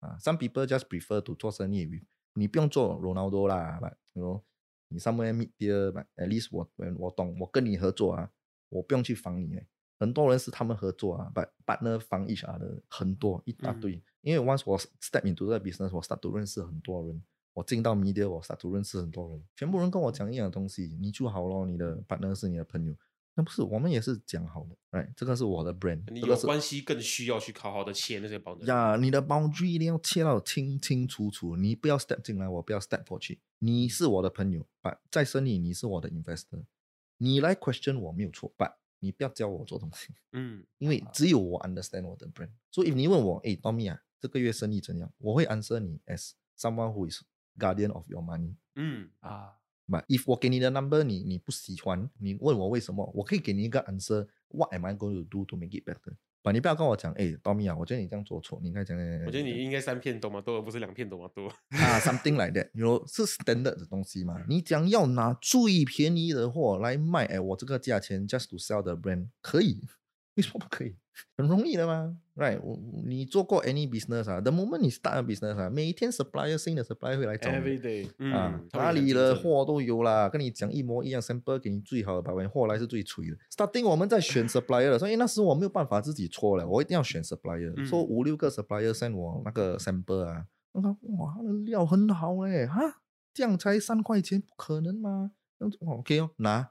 [0.00, 0.18] 啊。
[0.20, 2.02] Some people just prefer to 做生意 with
[2.34, 3.80] 你不用做 Ronaldo 啦，
[4.14, 4.42] 你说
[4.88, 6.68] 你 somewhere meet there，at least 我
[6.98, 8.30] 我懂，我跟你合作啊，
[8.68, 9.60] 我不用去防你。
[9.98, 14.02] 很多人是他们合作啊，but partner 防 each other 很多一大堆。
[14.22, 17.22] 因为 once 我 step into 这个 business，我 start to 认识很多人。
[17.52, 22.94] 我进到 media，我 start to 认识很多人，全部人跟我讲一样的东西，你就好咯，你的 partner 是你的朋友。
[23.40, 33.40] 那不是，我们也是讲好的，哎，这个是我的 brand，你有关系更需要去好好的切那些包呀，你的 boundary 一定要切到清清楚楚，你不要 step 进来，我不要 step 过去。
[33.60, 36.64] 你是我的朋友，，but 在生意你是我的 investor，
[37.16, 45.10] 你来 question 我没有错，把你不要教我做东西， 嗯，因为只有我 understand 我的 brand，所以你问我，哎，Tommy 啊，这个月生意怎样？
[45.16, 47.22] 我会 answer 你 as someone who is
[47.58, 49.59] guardian of your money，嗯啊。
[50.08, 54.26] If 我给你的 number 你你不喜欢，你问我为什么，我可以给你一个 answer。
[54.48, 56.14] What am I going to do to make it better？
[56.42, 58.96] 把你不要跟我讲，哎，Tommy 啊，我觉得你这样做错，你应该讲。
[59.26, 61.48] 我觉得你应该三片多嘛多，而不是两片多嘛多。
[61.68, 64.42] 啊，something like that，你说是 standard 的东西嘛？
[64.48, 69.82] 你讲要拿最便宜的货来卖，哎，我这个价钱 just to sell the brand 可以。
[70.34, 70.94] 为什么不可以？
[71.36, 72.58] 很容易的吗？Right？
[72.62, 77.56] 我你做过 any business 啊？The moment 你 start a business 啊，每天 supplier 新的 supplier 会来找你。
[77.58, 83.36] Every day，啊，哪里的货都有啦，跟你讲一模一样，sample 给你最好的，把完货来是最脆的。
[83.54, 87.84] Starting 我们在选 supplier 的时候，因为那时我没有办法自己搓了，我一定要选 supplier。
[87.84, 92.80] 说五六个 supplier send 我那个 sample 啊，我看哇，他的料很好哎，哈，
[93.34, 95.32] 这样才三块钱，不可能吗
[95.86, 96.70] ？OK 哦，拿。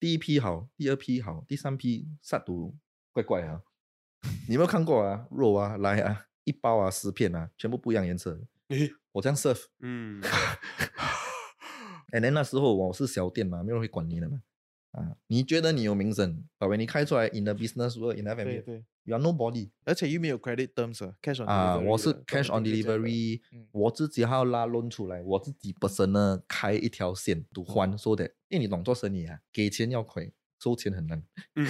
[0.00, 2.76] 第一批好，第二批好，第三批杀毒
[3.12, 3.62] 怪怪啊！
[4.46, 5.26] 你有没有看过啊？
[5.30, 8.40] 肉啊，来啊，一包啊，十片啊，全部不一样颜色。
[9.12, 10.22] 我这样 serve，嗯。
[12.12, 14.40] 哎，那那时候我是小店嘛，没有人会管你的嘛。
[14.98, 22.64] 啊，你觉得你有名声，宝贝，你开出来 in the business world in the family，对，you are nobody，而且又没有 credit terms，cash on 啊，我是 cash on
[22.64, 23.40] delivery，
[23.70, 30.28] 我自己还要拉 loan 出来，我自己本身呢开一条线都还说的，因为你懂做生意啊，给钱要快，
[30.58, 31.22] 收钱很难，
[31.54, 31.66] 嗯，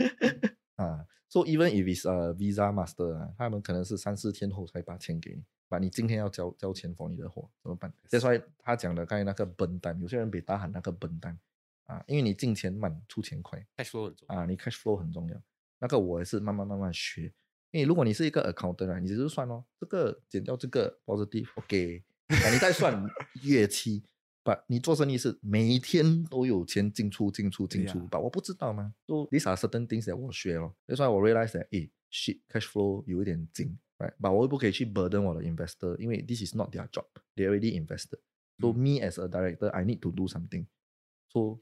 [0.76, 7.92] 啊，so even if it's a visa master 啊，他们可能是三四天后才把钱给你，把你今天要交交钱 for 你的货怎么办？
[8.08, 11.38] 再说他讲的刚才那个笨蛋，有些人被大喊那个笨蛋。
[11.86, 15.42] 啊，因为你进钱慢，出钱快，cash flow 很重要啊，你 cash flow 很重要。
[15.78, 17.32] 那个我也是慢慢慢慢学。
[17.72, 23.04] 因为如果你是一个 accountant，你只是算哦，这个减掉这个 positive，OK，你再算
[23.42, 24.02] 月期。
[24.42, 28.16] 把，你做生意是每一天都有钱进出进出进出吧？
[28.16, 28.94] 我不知道吗？
[29.04, 30.72] 都 these are certain things that 我学了。
[30.86, 33.76] 所以说我 realize that，诶，shit，cash flow 有一点紧。
[33.98, 38.20] ，right？But 我又不可以去 burden 我的 investor，因为 this is not their job，they already invested。
[38.60, 40.66] So me as a director，I need to do something。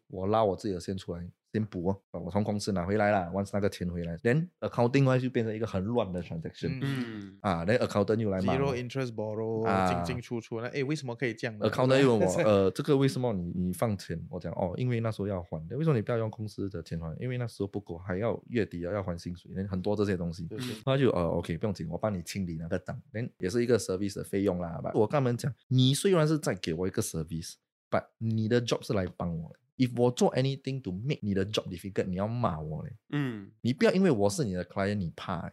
[0.09, 1.27] 我拉我自己的线出来。
[1.55, 14.21] 先补哦，我从公司拿回来了，once 那个钱回来，then accounting 话就变成一个很乱的 transaction，嗯，啊，then accountant 又来骂，zero interest borrow，进进出出，那哎，为什么可以这样？accountant 又问我， 呃，这个为什么你你放钱？
[14.29, 17.17] 我讲哦，因为那时候要还，为什么你不要用公司的钱还？
[17.21, 20.49] 因为那时候不够，还要月底要要还薪水，很多这些东西，
[20.85, 24.81] 他就呃，OK，不用紧，我帮你清理那个档，then 也是一个 service 的费用啦。
[24.93, 29.59] 我跟他们讲，你虽然是在给我一个 service，but 你的 job 是来帮我的。
[29.78, 32.96] if 我做 anything to make 你的 job difficult，你要骂我嘞。
[33.10, 35.52] 嗯，你不要因为我是你的 client，你怕。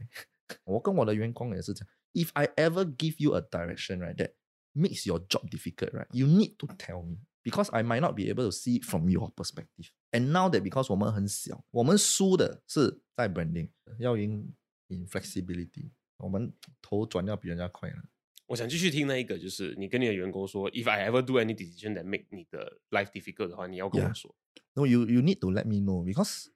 [0.64, 1.88] 我跟我的员工也是这样。
[2.12, 4.32] If I ever give you a direction, right, that
[4.74, 8.30] makes your job difficult, right, you need to tell me because I might not be
[8.30, 9.90] able to see it from your perspective.
[10.12, 14.54] And now that because 我们很小，我们输的是在 branding，要赢
[14.88, 18.02] in flexibility，我们头转要比人家快了。
[18.50, 24.34] 我想继续听那一个，就是你跟你的员工说，If I ever do any decision that make 你的 life difficult 的话，你要跟我说。
[24.74, 26.46] No, you you need to let me know because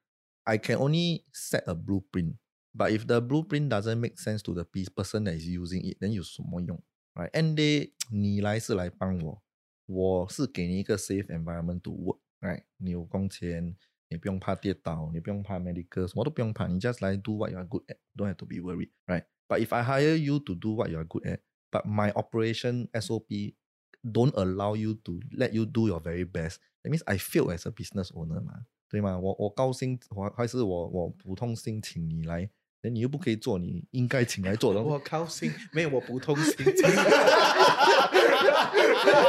[0.44, 2.36] I can only set a blueprint.
[2.72, 6.12] But if the blueprint doesn't make sense to the person that is using it, then
[6.12, 6.80] 有什么用？
[7.14, 7.30] Right?
[7.32, 9.42] And they 你来是来帮我，
[9.86, 12.20] 我是给你一个 safe environment to work.
[12.40, 12.62] Right?
[12.76, 13.76] 你有工钱，
[14.08, 17.96] 你不用怕跌倒，你不用怕 medical，什么都不用怕，你 just 来 do what you are good at.
[18.14, 18.90] Don't have to be worried.
[19.06, 19.24] Right?
[19.48, 21.40] But if I hire you to do what you are good at,
[21.75, 23.53] but my operation SOP
[24.01, 26.59] don't allow you to let you do your very best.
[26.83, 29.19] That means I feel as a business owner 嘛，对吗？
[29.19, 32.49] 我我高薪，我还是我我普通薪请你来，
[32.81, 34.81] 那你又不可以做你应该请来做的。
[34.81, 36.85] 我高薪，没有我普通心情。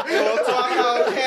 [0.06, 0.70] 我装
[1.02, 1.18] OK。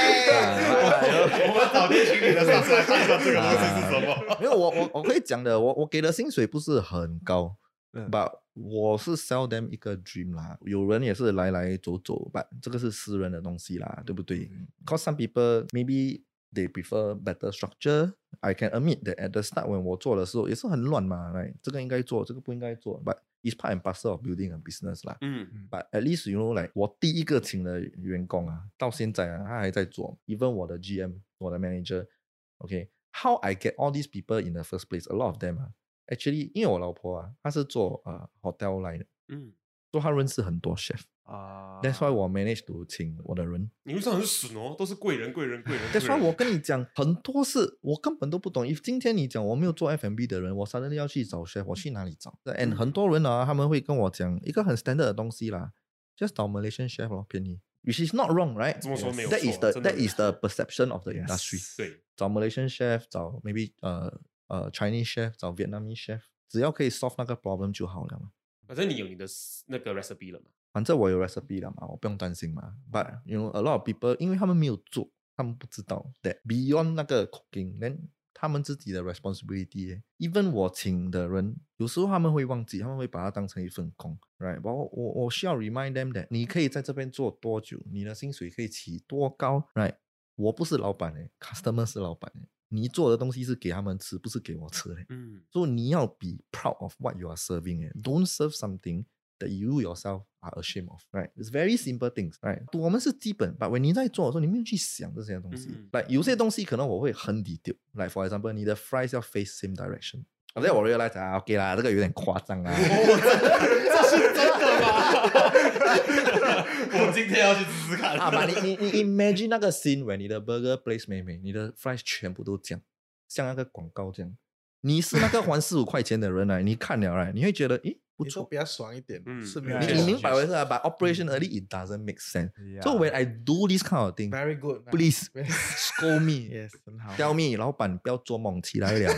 [1.41, 4.07] 我们早天请你的上司来看一下这个东西是什么。
[4.39, 7.57] 没有，我我我可以讲的，我我给的薪水不是很高。
[7.91, 14.50] But 我是 sell them 一个 dream 啦，有人也是来来走走，but 这个是私人的东西啦，对不对？
[14.86, 16.22] Cause some people maybe
[16.52, 18.14] they prefer better structure.
[18.40, 24.52] I can admit that at the start when 我做的时候也是很乱嘛，来这个应该做，这个不应该做，but it's part and parcel of building
[24.52, 25.16] a business 啦。
[25.20, 34.52] 嗯，but at least you know like 我第一个请的员工啊，到现在啊他还在做，even 我的 GM，我的 manager，OK，how I get all these people in
[34.52, 35.72] the first place？A lot of them 啊。
[36.09, 39.53] Actually，因为我老婆啊，她是做呃 hotel line 的，嗯，
[39.91, 41.79] 所以她认识很多 chef 啊。
[41.83, 43.69] That's why 我 manage to 请我的人。
[43.83, 44.75] 你为什么很损哦？
[44.75, 45.83] 都是贵人，贵人，贵人。
[45.93, 48.65] That's why 我跟你讲，很多事我根本都不懂。
[48.65, 55.73] if 今天你讲我没有做 F&B 的人，我三日要去找 chef，我去哪里找？And 很多人啊，他们会跟我讲一个很 standard 的东西啦
[56.17, 57.61] ，just 找 Malaysian chef 咯，便宜。
[57.83, 58.79] Which is not wrong, right?
[58.81, 61.61] 这么说没有 That is the that is the perception of the industry.
[61.77, 64.19] 对，找 Malaysian chef，找 maybe 呃。
[64.49, 68.31] 呃，Chinese chef 找 Vietnamese chef，只要可以 solve 那个 problem 就好了嘛。
[68.67, 69.25] 反正你有你的
[69.67, 70.45] 那个 recipe 了嘛。
[70.71, 72.75] 反正我有 recipe 了嘛，我不用担心嘛。
[72.91, 77.97] But you know a lot of people，因为他们没有做，他们不知道 that beyond 那个 cooking，then
[78.33, 80.01] 他们自己的 responsibility。
[80.19, 84.59] Even 我请的人，有时候他们会忘记，他们会把它当成一份工，right？
[84.63, 89.95] 我我我需要 remind them that 你可以在这边做多久，你的薪水可以起多高，right？
[90.35, 92.47] 我不是老板诶，customer 是老板诶。
[92.69, 95.05] 你做的东西是给他们吃，不是给我吃嘞。
[95.09, 99.05] 嗯，所以你要 be proud of what you are serving 哎，don't serve something
[99.39, 101.01] that you yourself are ashamed of。
[101.11, 101.31] Right?
[101.35, 102.35] It's very simple things.
[102.41, 102.63] Right?
[102.77, 105.69] 我们是基本，but when 你在做的时候，你没有去想这些东西。
[105.91, 107.77] Like 有些东西可能我会很 detail。
[107.93, 110.25] Like for example，你的 fries 要 face same direction。
[110.55, 112.73] 我在我 realize 啊，OK 啦，这个有点夸张啊。
[112.75, 115.21] 这是真的吗？
[116.91, 118.17] 我今天要去试试看。
[118.17, 122.81] 啊，你你你 imagine 那个 scene where 你的 burger place 妹妹，你的 fries 全部都这样，
[123.27, 124.35] 像那个广告这样。
[124.81, 127.99] 你是那个还四五块钱的人啊，你看了啊，你会觉得，诶。
[128.19, 129.23] 不错，比较爽一点。
[129.25, 132.51] 嗯，是，你你明白为什么？But operationally it doesn't make sense.
[132.83, 134.83] So when I do this kind of thing, very good.
[134.91, 135.29] Please
[135.77, 136.51] scold me.
[136.51, 137.15] Yes，很好。
[137.15, 139.13] Tell me，老板不要做梦起来了。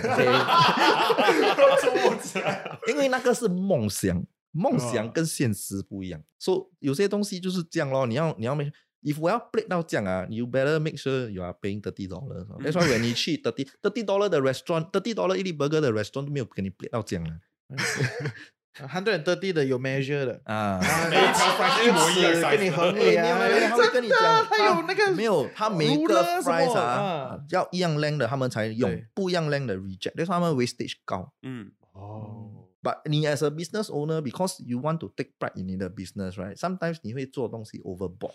[1.82, 6.22] 做梦起来，因为那个是梦想，梦想跟现实不一样。
[6.38, 8.06] So 有些东西就是这样咯。
[8.06, 8.72] 你要你要 make
[9.02, 12.46] if 我要 break 到这样啊，you better make sure you are paying thirty dollars.
[12.60, 16.70] That's why when 你去 thirty thirty dollar 的 restaurant，thirty dollar 一粒 burger 的 restaurant 都没有给你
[16.70, 17.40] break 到这样啊。
[18.74, 31.34] Hundred thirty 的有 measure 的啊，每一条 fries 一模一样，跟你衡量啊，他会跟你讲，他有那个没有，他每一个 fries 啊，要一样 length 的他们才用，不一样 length 的 reject，就是他们 wastage 高。
[31.44, 36.98] 嗯，哦，But 你 as a business owner because you want to take pride in 你的 business right，sometimes
[37.04, 38.34] 你会做东西 overboard。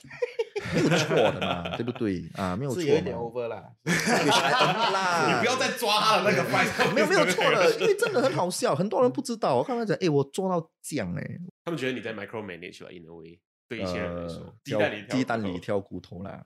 [0.75, 2.57] 没有错的嘛，对不对啊？
[2.57, 9.55] 没有错，有点 over 啦，啦，你不要再抓他的那个 fight，没有没有错的，因为真的很好笑，很多人不知道。
[9.57, 13.39] 我看他讲，哎，我做到这样哎，他们觉得你在 micro manage 吧，in a way，
[13.69, 16.45] 对一些人来说，鸡蛋里鸡蛋里挑骨头啦。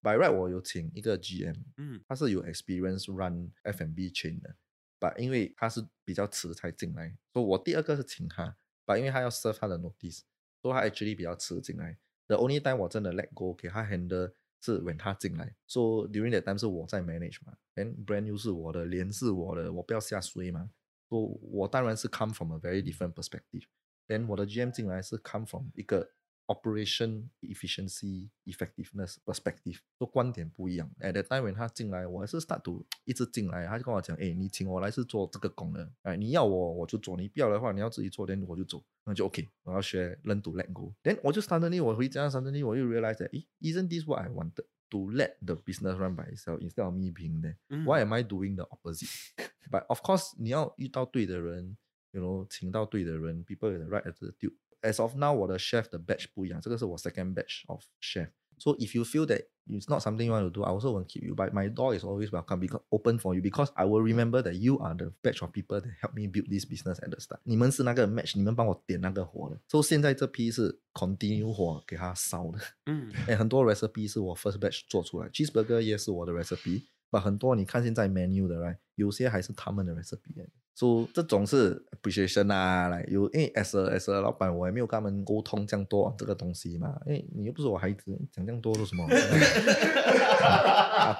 [0.00, 4.54] By right，我有请一个 GM，嗯，他是有 experience run F&B chain 的。
[5.00, 10.20] 把，因为他是比较迟才进来，所以我第二个是请他，把，因为他要 serve 他的 notice，
[10.62, 11.98] 说他 actually 比较迟进来。
[12.28, 17.38] The only time 我真的 let go 给他 handle 是 when 他进来，所以 during that time 是我在 manage
[17.44, 20.70] 嘛，and brand new 是我的，脸是我的，我不要下水嘛，
[21.08, 23.64] 所以我当然是 come from a very different perspective。
[24.06, 26.12] then 我的 GM 进来是 come from 一个。
[26.49, 30.87] Operation efficiency effectiveness perspective 都观点不一样。
[30.99, 39.49] At the time when 他进来，我还是 start to 一直进来，他就跟我讲：“哎，你请我来是做这个功能，哎，你要我我就做，你不要的话，你要自己做，then 我就走，那就 OK。
[39.63, 45.11] 我要学 learn to let go。then 我就 suddenly 我回家 suddenly 我又 realize，哎，isn't this what I wanted to
[45.11, 47.57] let the business run by itself instead of me being there?
[47.85, 49.09] Why am I doing the opposite?
[49.71, 51.75] But of course，你要遇到对的人，
[52.11, 54.53] you know，请到对的人，people with the right attitude。
[54.81, 59.47] as of now，我的 chef 的 batch 不一样，这个是我 second batch of chef。So if you feel that
[59.67, 61.35] it's not something you want to do, I also won't keep you.
[61.35, 64.53] But my door is always welcome because open for you because I will remember that
[64.53, 67.39] you are the batch of people that help me build this business at the start.
[67.43, 69.59] 你们是那个 match，你们帮我点那个火的。
[69.67, 72.59] So 现在这批是 continue 火给它烧的。
[72.85, 76.83] 嗯，哎，很多 recipe 是我 first batch 做出来，cheeseburger 也是我的 recipe。
[77.09, 80.46] 把很多你看现在 menu 的，right， 有些还是他们的 recipe。
[80.76, 89.06] 说这种是 appreciation 啊，来有因为 as a as a 老板，我也没有跟他们沟通这样多这个东西嘛，因为你又不是我孩子，讲这样多做什么？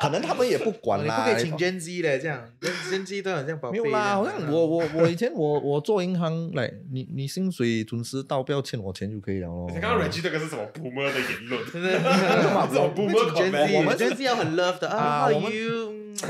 [0.00, 1.18] 可能他们也不管啦。
[1.18, 3.78] 不可以请 Gen Z 的，这样 Gen Z 都很像宝贝。
[3.80, 9.66] 没有啦，好像我我我以前我我做银行，来你你薪水准时到，不要欠我钱就可以了咯。
[9.72, 11.62] 刚刚 Reggie 这个是什么 Boomer 的言论？
[11.70, 15.28] 真的，Boomer Gen Z，我们 Gen Z 要很 love 的啊。
[15.28, 15.52] 我们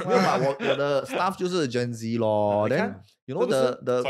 [0.06, 2.68] 没有嘛，我我的 staff 就是 Gen Z 咯。
[3.26, 4.02] You know the the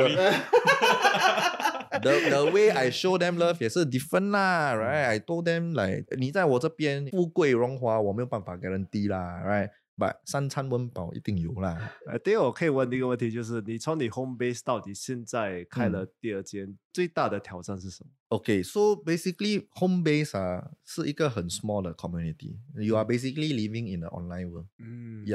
[2.00, 5.04] the the way I show them love 也是 different 啦，right?
[5.04, 11.92] I told them like 你在我这边富贵荣华我没有办法给人低啦，right？But 三餐温饱一定有啦。
[12.06, 22.56] 呃，第二我可以问的一个问题就是，你从你 home base 到底现在开了第二间，最大的挑战是什么？Okay，so basically home base 啊是一个很 small 的 community。
[22.74, 24.68] You are basically living in the online world。
[24.78, 25.26] 嗯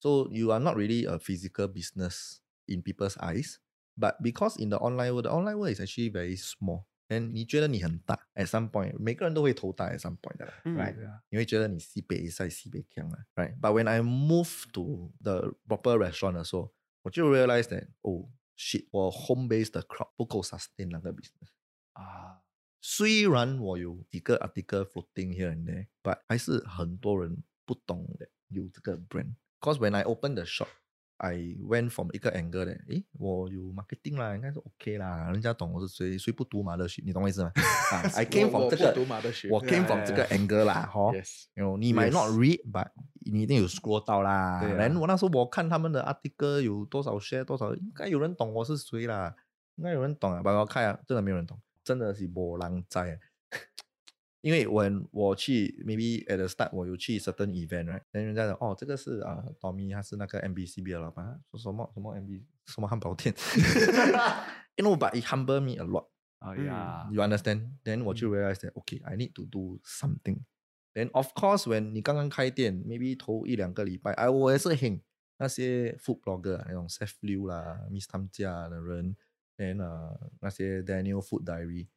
[0.00, 3.58] ，Yeah，so you are not really a physical business。in people's eyes.
[3.96, 6.84] But because in the online world, the online world is actually very small.
[7.08, 16.34] And 你觉得你很大，at some point，每个人都会头大 at some point 的，right？、嗯、你会觉得你西北赛西北强了，right？But when I move to the proper restaurant
[16.34, 21.50] 的时候，我就 realize that oh shit，我 home base 的 crowd 不够 sustain 那个 business
[21.92, 22.40] 啊。
[22.80, 29.34] 虽然我有几个 article floating here and there，but 还是很多人不懂的有这个 brand。
[29.59, 30.67] Because when I open the shop。
[31.19, 37.51] I went from 一个 angle 的，诶，我有 marketing 啦，应该是 OK 啦，人家懂我是谁，谁不读马德学，你懂我意思吗？
[37.91, 38.93] 啊，I came from 这个，
[39.49, 41.11] 我 came from 这个 angle 啦，哈，
[41.79, 42.89] 你 might not read，but
[43.25, 44.61] 你一定有 scroll 到啦。
[44.61, 49.35] 然后我那时候我看他们的 article 有多少 share 多少，应该有人懂我是谁啦，
[49.77, 53.19] 应该有人懂啊，把我看啊，真的没有人懂，真的是波浪在。
[54.41, 58.01] 因为 when 我去 maybe at the start 我有去 certain event，right？
[58.11, 63.33] 人家讲哦，这个是啊，Tommy 他是那个 MBCB 的老板，说什么什么 MB 什么汉堡店，
[64.75, 66.07] 因为我把 it humble me a lot。
[66.39, 70.41] 哎呀，you understand？Then 我就 realize that，OK，I need to do something。
[70.93, 75.01] Then of course when 你刚刚开店，maybe 头一两个礼拜，哎，我也是很
[75.39, 79.15] 那些 food blogger 那种 Chef Liu 啦，Miss 他们家的人
[79.57, 81.87] ，and 呃那些 Daniel Food Diary，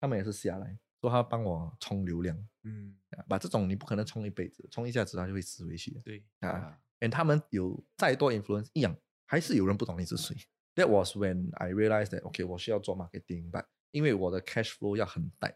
[0.00, 0.76] 他们也是下来。
[1.04, 2.96] 说他帮我充流量，嗯，
[3.28, 6.00] 把这种你不可能充一辈子，充一下子他就会死回去的。
[6.00, 8.96] 对啊，and 他们有再多 influence 一样，
[9.26, 10.34] 还是有人不懂你是谁。
[10.76, 15.52] That was when I realized that OK，我需要做 marketing，but 因为我的 cash flow 要很大，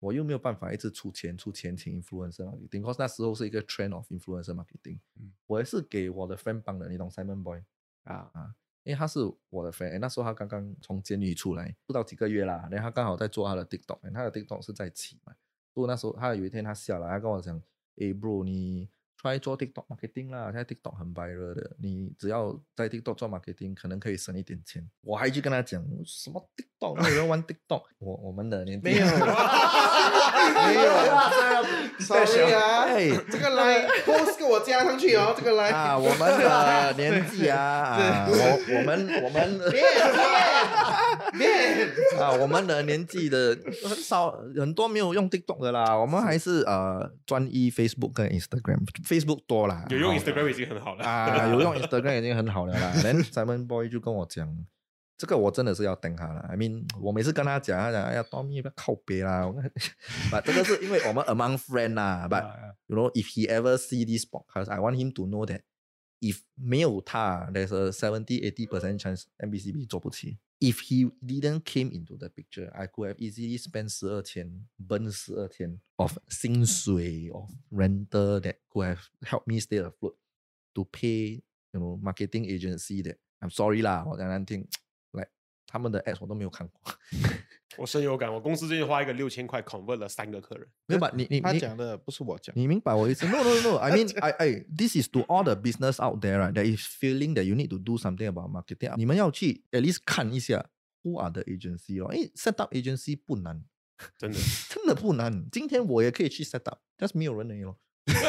[0.00, 2.68] 我又没有办法一直出钱出钱请 influencer marketing。
[2.68, 4.98] Because 那时候是一个 trend of influencer marketing，
[5.46, 7.62] 我也是给我的 friend 帮的，你懂 Simon Boy
[8.02, 8.56] 啊啊。
[8.82, 15.34] 因为他是我的 friend，那时候他刚刚从监狱出来，不到几个月啦，然后他刚好在做他的 TikTok，他的 TikTok 是在起嘛，
[15.72, 17.56] 不过那时候他有一天他下来，他跟我讲，
[17.96, 18.88] 哎，bro，你。
[19.20, 24.88] Try 做 TikTok marketing 啦，现在 TikTok 很 viral 的，你只要在 TikTok 做 marketing，可能可以省一点钱。
[25.02, 27.82] 我还去跟他讲什么 TikTok，没有人玩 TikTok。
[28.00, 29.04] 我我们的年纪没有，
[30.64, 30.90] 没有
[32.00, 41.38] ，sorry 啊，哎，这个来 post 给我加上去哦，这个来啊，我们的年纪啊，我我们我们别别。
[41.38, 41.59] 别
[42.18, 45.96] 啊，我们的年纪的很少，很多没有用 TikTok 的啦。
[45.96, 49.86] 我们还是呃专一 Facebook 跟 Instagram，Facebook 多啦。
[49.90, 52.92] 有用 Instagram 已经很好了啊，有用 Instagram 已经很好了啦。
[53.02, 54.66] 连 Simon Boy 就跟我讲，
[55.16, 56.40] 这个我真的是要等他了。
[56.48, 59.42] I mean，我每次跟他讲，他讲哎呀，Tommy 不要靠别啦。
[60.30, 62.26] But 这个是因为我们 among friend 啦。
[62.30, 62.44] But
[62.86, 65.60] you know if he ever see this podcast，I want him to know that
[66.20, 70.38] if 没有他，there's a seventy eighty percent chance MBCB 做不起。
[70.59, 76.17] if he didn't came into the picture, I could have easily spent 十二千 burn 十二千 of
[76.29, 80.15] 薪水 of rental that could have helped me stay afloat
[80.73, 84.67] to pay you know marketing agency that I'm sorry 啦，我讲难听，
[85.11, 85.29] like
[85.67, 86.93] 他们的 ads 我都没有看过。
[87.76, 90.66] 我深有感，我公司最近花一个六千块 convert 了三个客人。
[90.86, 91.10] 没有吧？
[91.14, 96.52] 你你他讲的不是我讲，你明白我意思？No no no I mean I I this is to all the business out there right
[96.52, 98.94] that is feeling that you need to do something about marketing。
[98.96, 100.68] 你们要去 at least 看一下
[101.02, 102.08] who are the agency 哦。
[102.08, 103.64] 诶，set up agency 不难，
[104.18, 105.48] 真的真的不难。
[105.50, 107.64] 今天我也可以去 set up，但是没有人而已
[108.12, 108.20] 咯。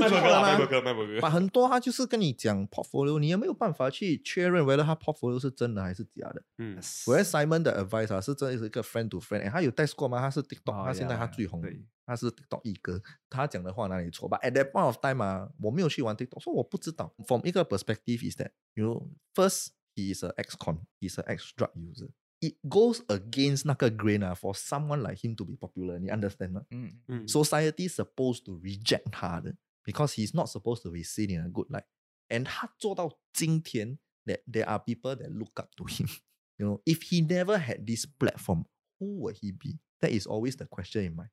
[0.00, 1.20] 卖博客，卖博客，卖博客。
[1.20, 6.42] 把很多他就是跟你讲 portfolio，你也没有办法去确认 whether 他 portfolio 是真的还是假的？
[6.58, 10.20] 嗯，我 Simon 的 advice 啊，是真的是一个 friend to friend，他有 test 过吗？
[10.20, 11.62] 他是 TikTok，他现在他最红，
[12.06, 17.14] 他是 TikTok 一哥，他讲的话哪里错吧？At that point of time 啊，我没有去玩 TikTok，说我不知道。
[17.26, 18.86] From 一个 perspective is that，you
[19.34, 22.10] know，first he is a ex-con，he is an ex-drug user。
[22.45, 26.65] it goes against 那个 grain 啊，for someone like him to be popular，你 understand 吗？
[26.71, 34.41] 嗯嗯，society supposed to reject 他的，because he's not supposed to be seen in a good light。and 他做到今天，that
[34.51, 38.65] there are people that look up to him。you know, if he never had this platform,
[38.99, 39.79] who would he be?
[39.99, 41.27] That is always the question in my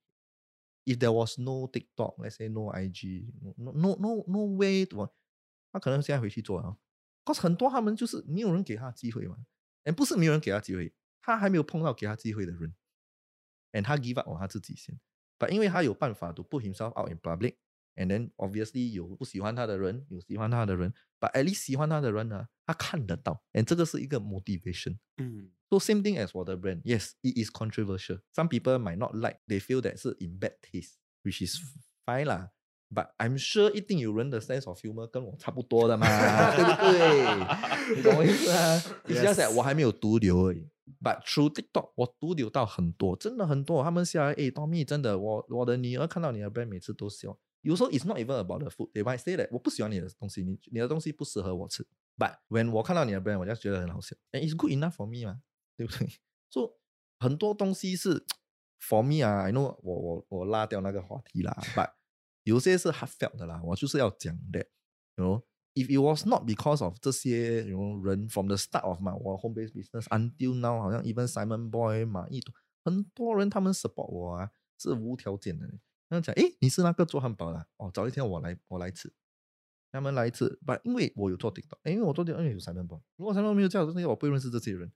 [0.85, 3.27] If there was no TikTok, let's say no IG,
[3.59, 5.09] no no no no way to，
[5.73, 6.77] 他可能现在回去做啊。
[7.25, 9.37] cause 很多他们就是没有人给他机会嘛。
[9.85, 10.93] 哎，不是没有人给他机会，
[11.23, 12.75] 他还没有碰到给他机会的人，
[13.73, 14.99] and 他 give up 他自己先。
[15.39, 24.99] But 因为他有办法 to put himself out in public，and then obviously 有不喜欢他的人，有喜欢他的人，but at least 喜欢他的人呢，他看得到，and 这个是一个 motivation。
[25.19, 30.41] 嗯，so same thing as 我的 brand，yes，it is controversial。Some people might not like，they feel that 是 in
[30.41, 31.57] bad taste，which is
[32.05, 32.51] fine 啦。
[32.91, 36.09] But I'm sure 一定有人的 sense of humor 跟我差不多的嘛，
[36.57, 37.97] 对不对？
[37.97, 38.83] 你懂我意思啊？
[39.07, 40.67] 你想想，我还没有毒瘤而已。
[41.02, 43.82] But through TikTok，我毒瘤到很多，真的很多。
[43.84, 47.38] 他们下来，哎，Tommy，真的，我我的女儿看到你的 brand，每次都笑。
[47.62, 51.88] 有时候 it's not even about the food，they might say that 我不喜欢你的东西，你你的东西不适合我吃。
[52.18, 54.18] But when 我看到你的 brand，我就觉得很好笑。
[54.34, 55.42] And it's good enough for me 嘛，
[55.78, 56.10] 对不对？
[56.50, 56.70] 所以
[57.26, 58.26] 很多东西是
[58.82, 59.44] for me 啊。
[59.48, 61.94] I know 我我我拉掉那个话题啦，But
[62.44, 64.68] 有些是 heartfelt 的啦，我就是要讲的
[65.16, 65.44] ，you know。
[65.76, 69.38] If it was not because of 这些 you know 人 from the start of my 我
[69.38, 72.54] home base business until now，好像 even Simon Boy 马一多
[72.84, 75.68] 很多人他们 support 我啊，是无条件的。
[76.10, 79.12] 他们讲，诶，你是那个做汉堡的哦，早一天我来我来吃，
[79.92, 84.92] 他们来吃，不，因为我有做 TikTok，因为我做 TikTok 因为有 Simon Boy，如果 Simon Boy 没有这样这些，我不会认识这些人，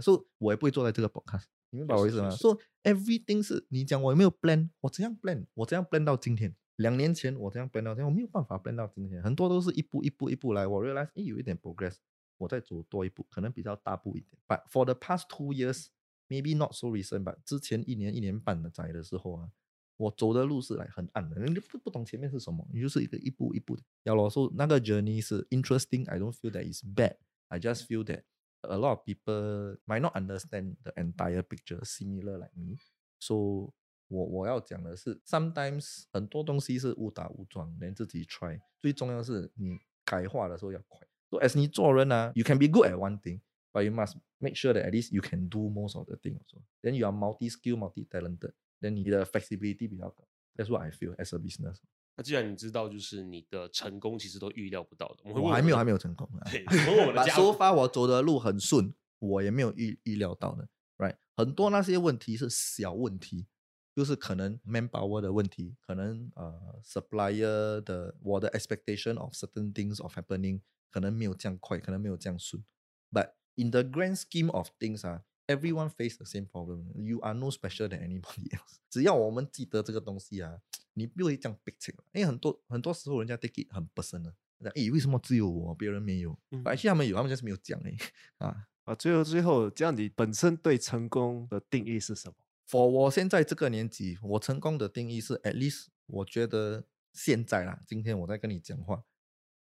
[0.00, 1.44] 所以我也不会坐在这个 podcast。
[1.70, 2.30] 你明白我意思吗？
[2.30, 6.54] 说 everything 是你讲我有没有 plan，我怎样 plan，我怎样 plan 到今天。
[6.82, 10.66] 两年前我这样 plan 到，我没有办法 plan 到今天，很多都是一步一步一步来。
[10.66, 11.96] 我 realize，哎，有一点 progress，
[12.36, 14.38] 我再走多一步，可能比较大步一点。
[14.46, 19.50] But for the past two years，maybe not so recent，but 之前一年一年半的在的时候啊，
[19.96, 23.82] 我走的路是来很暗的，你不不懂前面是什么，你就是一个一步一步的。
[24.02, 28.24] 要我说那个 journey 是 interesting，I don't feel that it's bad，I just feel that
[28.62, 33.72] a lot of people might not understand the entire picture similar like me，so
[34.12, 38.60] 我我要讲的是，sometimes 很多东西是误打误撞，连自己 try。
[38.78, 41.00] 最重要是你改化的时候要快。
[41.30, 43.40] So as 你做人啊，you can be good at one thing,
[43.72, 46.42] but you must make sure that at least you can do most of the things.
[46.82, 48.52] Then you are multi-skill, multi-talented.
[48.82, 50.28] Then 你的 flexibility 比较高。
[50.56, 51.78] That's what I feel as a business.
[52.14, 55.32] 那既然你知道，就是你的成功其实都预料不到的。
[55.32, 56.28] 我还没有还没有成功。
[56.50, 56.62] 对，
[57.06, 60.68] 我的说法我走的路很顺，我也没有预预料到的。
[60.98, 63.46] Right，很多那些问题是小问题。
[63.94, 72.64] 就是可能 manpower 的问题，可能呃 supplier 的我的 expectation of certain things of happening 可能没有这样快，可能没有这样顺。
[73.10, 76.92] But in the grand scheme of things 啊，everyone face the same problem.
[76.94, 78.76] You are no special than anybody else.
[78.88, 80.60] 只要我们记得这个东西啊，
[80.94, 81.94] 你不会这样 big 情。
[82.12, 84.32] 因为很多很多时候人家 take it 很 personal。
[84.74, 86.38] 诶，为什么只有我，别人没有？
[86.64, 87.96] 而且他们有，他们就是没有讲诶。
[88.38, 92.34] 啊啊，最后最后，这样你本身对成功的定义是什么
[92.68, 99.04] ？for 我现在这个年纪，我成功的定义是，at least 我觉得现在啦，今天我在跟你讲话，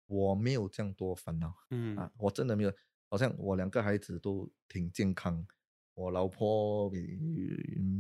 [0.06, 2.72] 我没有这样多烦恼，嗯啊，我真的没有。
[3.10, 5.46] 好像我两个孩子都挺健康，
[5.94, 6.90] 我老婆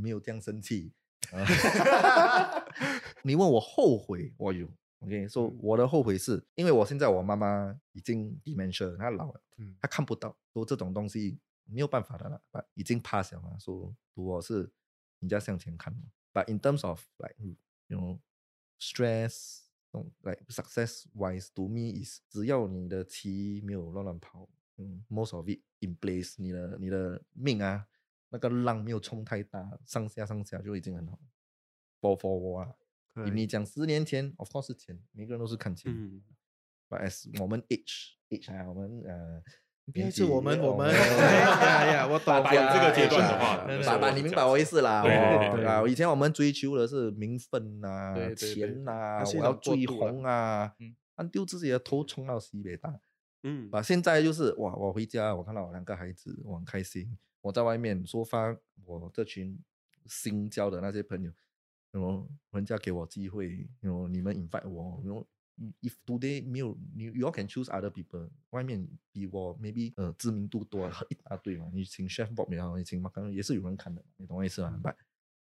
[0.02, 0.92] 没有这样生气。
[1.32, 1.44] 啊
[3.24, 4.68] 你问我后悔，我有。
[5.00, 9.40] OK，说我的后悔是因为我现在我妈妈已经 dementia，她老了，
[9.80, 13.56] 她看不到，说这种东西没有办法的了，已经 pass 了嘛。
[13.58, 14.70] 说我是
[15.20, 15.94] 人家向前看。
[16.32, 17.56] But in terms of like you
[17.88, 18.18] know
[18.80, 19.64] stress。
[20.22, 24.46] like success wise to me is 只要你的棋没有乱乱跑，
[24.76, 27.88] 嗯，most of it in place，你的你的命啊，
[28.28, 31.18] 那个浪没有冲太大，上下上下就已经很好。
[32.00, 32.76] For for 我啊，
[33.32, 35.90] 你讲十年前，of course 是钱，每个人都是看钱。
[36.88, 39.42] But as 我们 age age 啊，我们呃。
[39.92, 45.02] 别是我们我们呀 呀，我懂这个阶段的话，爸爸，你明白我意思啦？
[45.02, 50.74] 对啊，以前我们追求的是名分呐、钱呐，我要追红啊，
[51.16, 53.00] 嗯，丢自己的头冲到西北大，
[53.42, 57.16] 嗯，啊现在就是哇，我回家我看到我两个孩子，我很开心。
[57.40, 59.58] 我在外面说发我这群
[60.06, 61.30] 新交的那些朋友，
[61.92, 62.02] 然
[62.50, 65.26] 人家给我机会，然后你们 invite 我，然后。
[65.80, 68.30] If today 没有你，you all can choose other people。
[68.50, 71.68] 外面比我 maybe 呃知名度多一大堆嘛。
[71.74, 74.94] 你请 chef Bob 也好，你请 Mark 也是有人看的，你懂我意思吗？But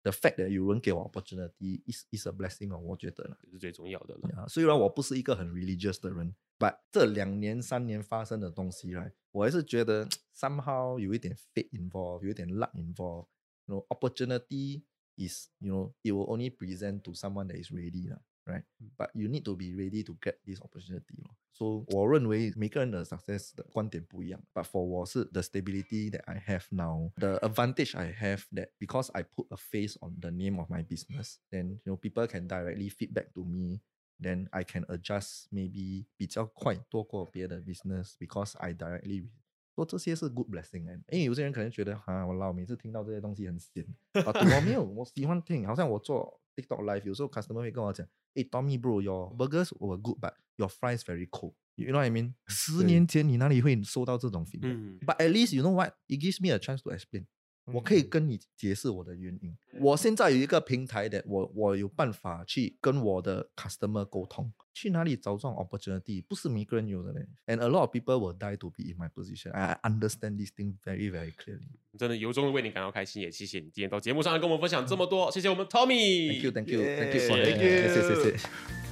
[0.03, 4.47] the fact that 有人给我 opportunity is is a blessing 哦，我觉得是最重要的了。
[4.49, 10.07] 虽然我不是一个很 religious 的人，But 这两年三年发生的东西来，我还是觉得
[10.37, 13.29] somehow 有一点 fate involved，有一点 luck involved。
[13.67, 14.83] You know opportunity
[15.17, 18.21] is you know it will only present to someone that is ready 啦。
[18.46, 18.64] right?
[18.98, 21.24] But you need to be ready to get this opportunity.
[21.52, 24.42] So 我认为每个人的 success 的观点不一样。
[24.54, 29.24] But for 我是 the stability that I have now, the advantage I have that because I
[29.24, 32.90] put a face on the name of my business, then you know people can directly
[32.90, 33.82] feedback to me.
[34.20, 39.30] Then I can adjust maybe 比较快多过别的 business because I directly
[39.76, 48.08] 说这些是 good blessing 哎，因为有些人可能觉得哈，我老每次听到这些东西很闲啊，我没有，我喜欢听，好像我做 TikTok live，有时候 customer 会跟我讲。
[48.36, 51.54] 哎，Tommy bro，your burgers were good, but your fries very cold.
[51.76, 52.34] You know what I mean?
[52.48, 55.94] 十年前你哪里会收到这种 feedback？But at least you know what?
[56.08, 57.26] It gives me a chance to explain.
[57.67, 59.57] 我可以跟你解释我的原因。
[59.81, 64.53] 我现在有一个平台的，我我有办法去跟我的 customer 沟通。
[64.75, 66.23] 去哪里找这种 opportunity？
[66.23, 67.27] 不是每个人有的嘞。
[67.47, 69.53] And a lot of people will die to be in my position.
[69.53, 71.69] I understand this thing very very clearly.
[71.99, 75.31] 真的由衷的为你感到开心，也谢谢你今天到节目上来跟我们分享这么多。
[75.31, 76.33] 谢谢我们 Tommy。
[76.33, 77.69] Thank you, thank you, thank you, thank you.
[77.69, 78.92] 谢谢谢谢。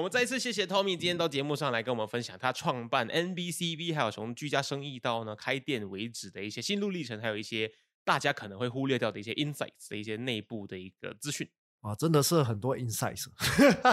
[0.00, 7.70] 我们再一次谢谢 Tommy 今天到节目上来跟我们分享他创办 NBCV，还有从居家生意到呢开店为止的一些心路历程，还有一些
[8.02, 11.46] 大家可能会忽略掉的一些 insights 的一些内部的一个资讯
[11.82, 13.26] 啊，真的是很多 insights。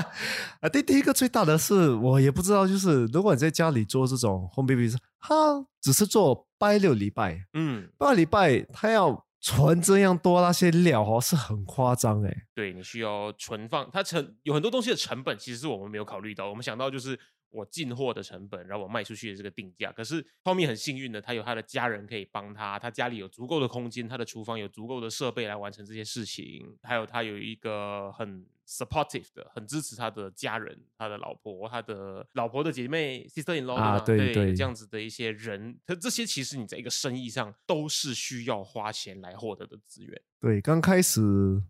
[0.61, 4.89] 啊，第第一个最大的是我也不知道，就是如果你在家里做这种 home baby，
[5.19, 5.35] 他
[5.81, 9.26] 只是做拜六礼拜，嗯，拜六礼拜他要。
[9.47, 12.47] 存这样多那些料哦，是很夸张哎。
[12.53, 16.49] 对你需要存放，它成有很多东西的成本，其实是我们没有考虑到。
[16.49, 17.17] 我们想到就是
[17.49, 19.91] 我进货的成本，然后我卖出去的这个定价。
[19.91, 28.45] 可是 Tommy 很幸运的，他有他的家人可以帮他，他家里有足够的空间，他的厨房有足够的设备来完成这些事情，还有他有一个很。
[28.69, 40.21] supportive 的，很支持他的家人，他的老婆，他的老婆的姐妹，sister in law 啊，对对，这样子的一些人，他这些其实你在一个生意上都是需要花钱来获得的资源。
[40.41, 41.21] 对，刚开始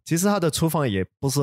[0.03, 1.41] 其实他的厨房也不是。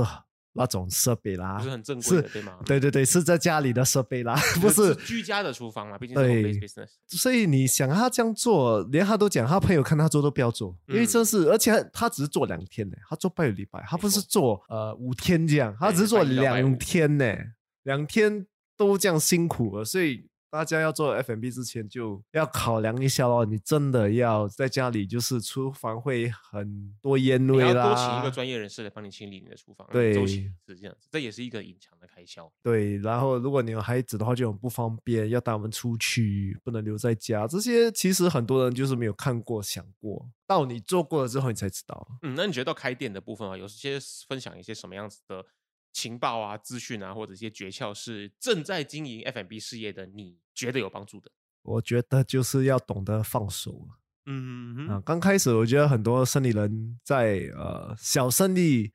[0.54, 2.58] 那种设备啦，不是很正规的，对吗？
[2.64, 5.98] 对对对，是在家里的设备啦，不是居家的厨房嘛？
[5.98, 6.24] 毕竟是
[6.60, 6.88] business。
[7.08, 17.34] 所以你想他这样做，连他都讲，他朋友看他做都不要做，因为这是，而且他只是做两天呢，他做半个礼拜，他不是做呃五天这样，他只是做两天呢，
[17.82, 18.46] 两天
[18.76, 20.26] 都这样辛苦了，所以。
[20.54, 32.48] 大家要做 F&B 之前就要考量一下哦，你真的要在家里就是厨房会很多烟味啦，多请一个专业人士来帮你清理你的厨房，对，是这样子，这也是一个隐藏的开销。
[32.62, 42.06] 对，然后如果你有孩子的话就很不方便，要带我们出去，不能留在家，这些其实很多人就是没有看过、想过，到你做过了之后你才知道。
[42.22, 43.98] 嗯，那你觉得到开店的部分啊，有些
[44.28, 45.44] 分享一些什么样子的？
[45.92, 51.30] 情报啊、资讯啊，或者一些诀窍，是正在经营 F&B 事业的你觉得有帮助的？
[51.62, 53.88] 我觉得就是要懂得放手。
[54.26, 58.92] 嗯啊，刚开始我觉得很多生意人在呃小生意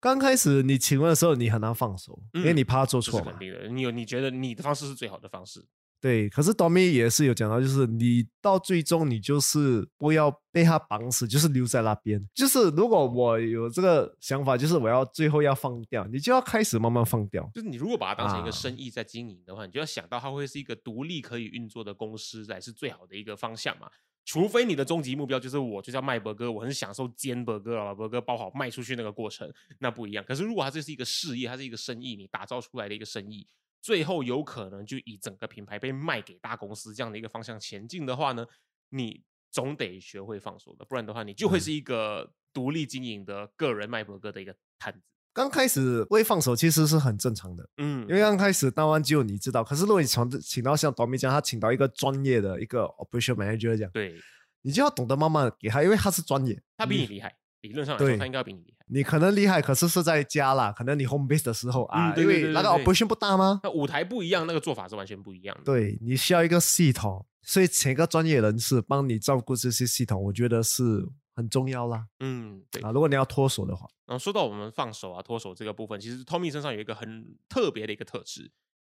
[0.00, 3.20] 刚开始你请问的时候，你很难放手，因为你怕做错。
[3.22, 5.66] 肯定的，你有你觉得你的方式是最好的方式。
[6.00, 12.24] 对，可是 Domi 也是有讲到，就是你到最终你就是不要被他绑死，就是留在那边。
[12.32, 17.50] 就是如果我有这个想法，就是我要最后要放掉，你就要开始慢慢放掉。
[17.52, 23.90] 就是你如果把它当成一个生意在经营的话，你就要想到它会是一个独立可以运作的公司才是最好的一个方向嘛。
[24.24, 29.50] 除非你的终极目标就是我就是要卖伯哥，我很享受煎伯哥把伯哥包好卖出去那个过程，
[29.80, 30.24] 那不一样。
[30.24, 33.48] 可是如果它这是一个事业，它是一个生意，你打造出来的一个生意。
[33.80, 38.46] 最后有可能就以整个品牌被卖给大公司这样的一个方向前进的话呢，
[38.90, 45.00] 你总得学会放手的，不然的话你就会是一个独立经营的个人卖博哥的一个摊子。
[45.32, 49.62] 刚开始会放手其实是很正常的，嗯，因为刚开始当然只有你知道。
[49.62, 54.16] 可是如果你从请到像短米讲，他请到一个专业的一个 operation manager 这样，对，
[54.62, 57.36] 你就要懂得慢慢给他，因为他是专业，他比你厉害。
[57.60, 58.84] 理论上来说，他应该比你厉害。
[58.90, 63.60] 你可能厉害，可是是在家啦，可能你 home base 的时候啊，因为那个 operation 不大吗？
[63.62, 65.64] 那舞台不一样，那个做法是完全不一样的。
[65.64, 72.06] 对你需要一个系统，所以请一个专业人士帮你照顾这些系统，我觉得是很重要啦。
[72.20, 78.50] 嗯，对啊，如果你要脱手的话，然后说到我们放手啊、脱手这个部分，其实 Tommy 身上有一个很特别的一个特质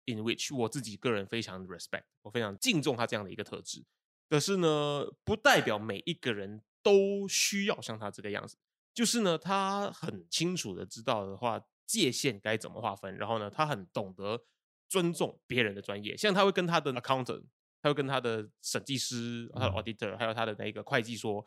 [0.08, 3.86] ，in which 我自己个人非常 respect，我非常敬重他这样的一个特质。
[4.30, 8.56] 可是呢，不代表每一个人都需要像他这个样子。
[8.94, 13.18] 就是呢，他很清楚的知道的话，界限该怎么划分。
[13.18, 14.46] 然后呢，他很懂得
[14.88, 16.16] 尊重别人的专业。
[16.16, 17.46] 像他会跟他的 accountant，
[17.82, 21.44] 他会跟他的审计师、他的 auditor，还有他的那个会计说：“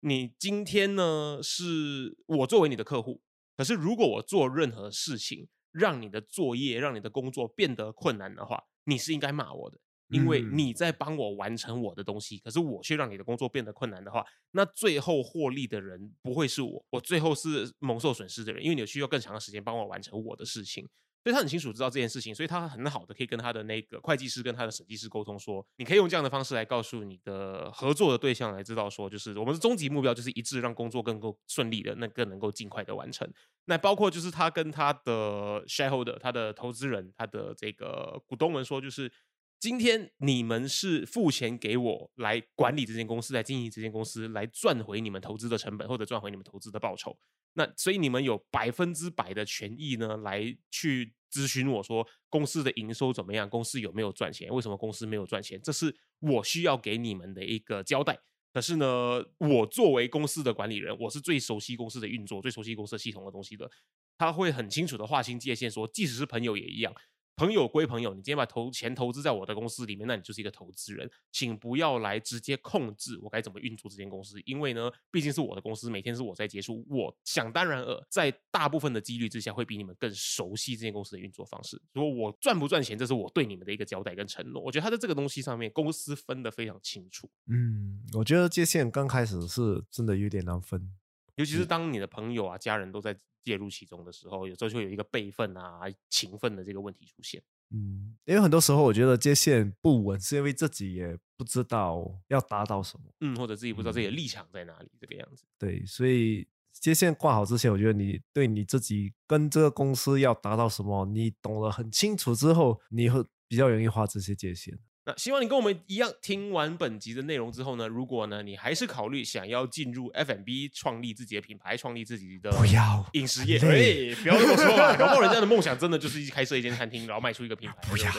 [0.00, 3.20] 你今天呢，是我作为你的客户。
[3.56, 20.88] 可是如果我做任何事情，让你的作业、让你的工作变得困难的话，你是应该骂我的。”因为你在帮我完成我的东西，可是我却让你的工作变得困难的话，那最后获利的人不会是我，我最后是蒙受损失的人，因为你需要更长的时间帮我完成我的事情。
[21.24, 33.28] 所以他很清楚知道这件事情，所以他很好的可以跟他的那个会计师跟他的审计师沟通说，你可以用这样的方式来告诉你的合作的对象来知道说，就是我们的终极目标就是一致，让工作更够顺利的，那更能够尽快的完成。
[33.64, 39.12] 那包括就是他跟他的 shareholder，他的投资人，他的这个股东们说，就是。
[39.60, 47.18] 今天你们是付钱给我来管理这间公司，来经营这间公司，来赚回你们投资的成本或者赚回你们投资的报酬。
[47.54, 58.16] 那所以你们有百分之百的权益呢，来去咨询我说公司的营收怎么样，公司有没有赚钱，为什么公司没有赚钱，这是我需要给你们的一个交代。
[58.52, 63.68] 可是呢，我作为公司的管理人，我是最熟悉公司的运作，最熟悉公司系统的东西的，
[64.16, 66.94] 他会很清楚的划清界限，说即使是朋友也一样。
[67.38, 81.80] 朋友归朋友，你今天把投钱投资在我的公司里面，那你就是一个投资人，请不要来直接控制我该怎么运作这间公司，因为呢，毕竟是我的公司，每天是我在结束，我想当然尔，在大部分的几率之下，会比你们更熟悉这间公司的运作方式。
[81.92, 84.60] 如果我赚不赚钱，这是我对你们的一个交代跟承诺。
[84.60, 87.30] 我觉得他在这个东西上面，公司分得非常清楚。
[87.46, 90.90] 嗯，我觉得界限刚开始是真的有点难分，
[91.38, 93.18] 尤其是当你的朋友啊、家人都在。
[93.44, 97.42] 介入其中的时候，有时候就会有一个辈分啊、情分的这个问题出现。
[97.70, 105.46] 嗯，因为很多时候我觉得接线不稳，是因为自己也不知道要达到什么，嗯，或者自己不知道自己的立场在哪里，这个样子。
[105.58, 114.78] 对，所以接线挂好之前，我觉得你对你自己跟这个公司要达到什么，你懂得很清楚之后，你会比较容易画这些界限。
[115.08, 128.12] 那希望你跟我们一样，听完本集的内容之后呢，如果呢你还是考虑想要进入 F&B，创立自己的品牌，创立自己的不要饮食业，哎，不要这么说嘛，搞不好人家的梦想真的就是开设一间餐厅，然后卖出一个品牌，不要，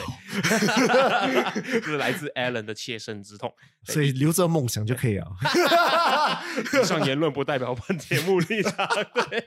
[1.62, 3.54] 这是来自 Alan 的切身之痛，
[3.84, 5.28] 所以留着梦想就可以了。
[6.82, 8.88] 以上言论不代表本节目立场。
[9.30, 9.44] 对，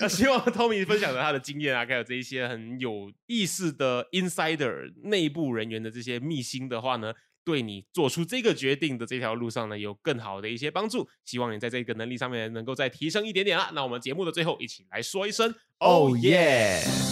[0.00, 6.18] 那希望 Tommy 分享了他的经验啊，还有这一些很有意思的 Insider 内部人员的这些。
[6.32, 7.12] 密心的话呢，
[7.44, 11.06] 对你做出这个决定的这条路上呢，有更好的一些帮助。
[11.26, 13.70] 希望你在这个能力上面能够再提升一点点啦。
[13.74, 17.11] 那我们节目的最后，一起来说一声，Oh yeah！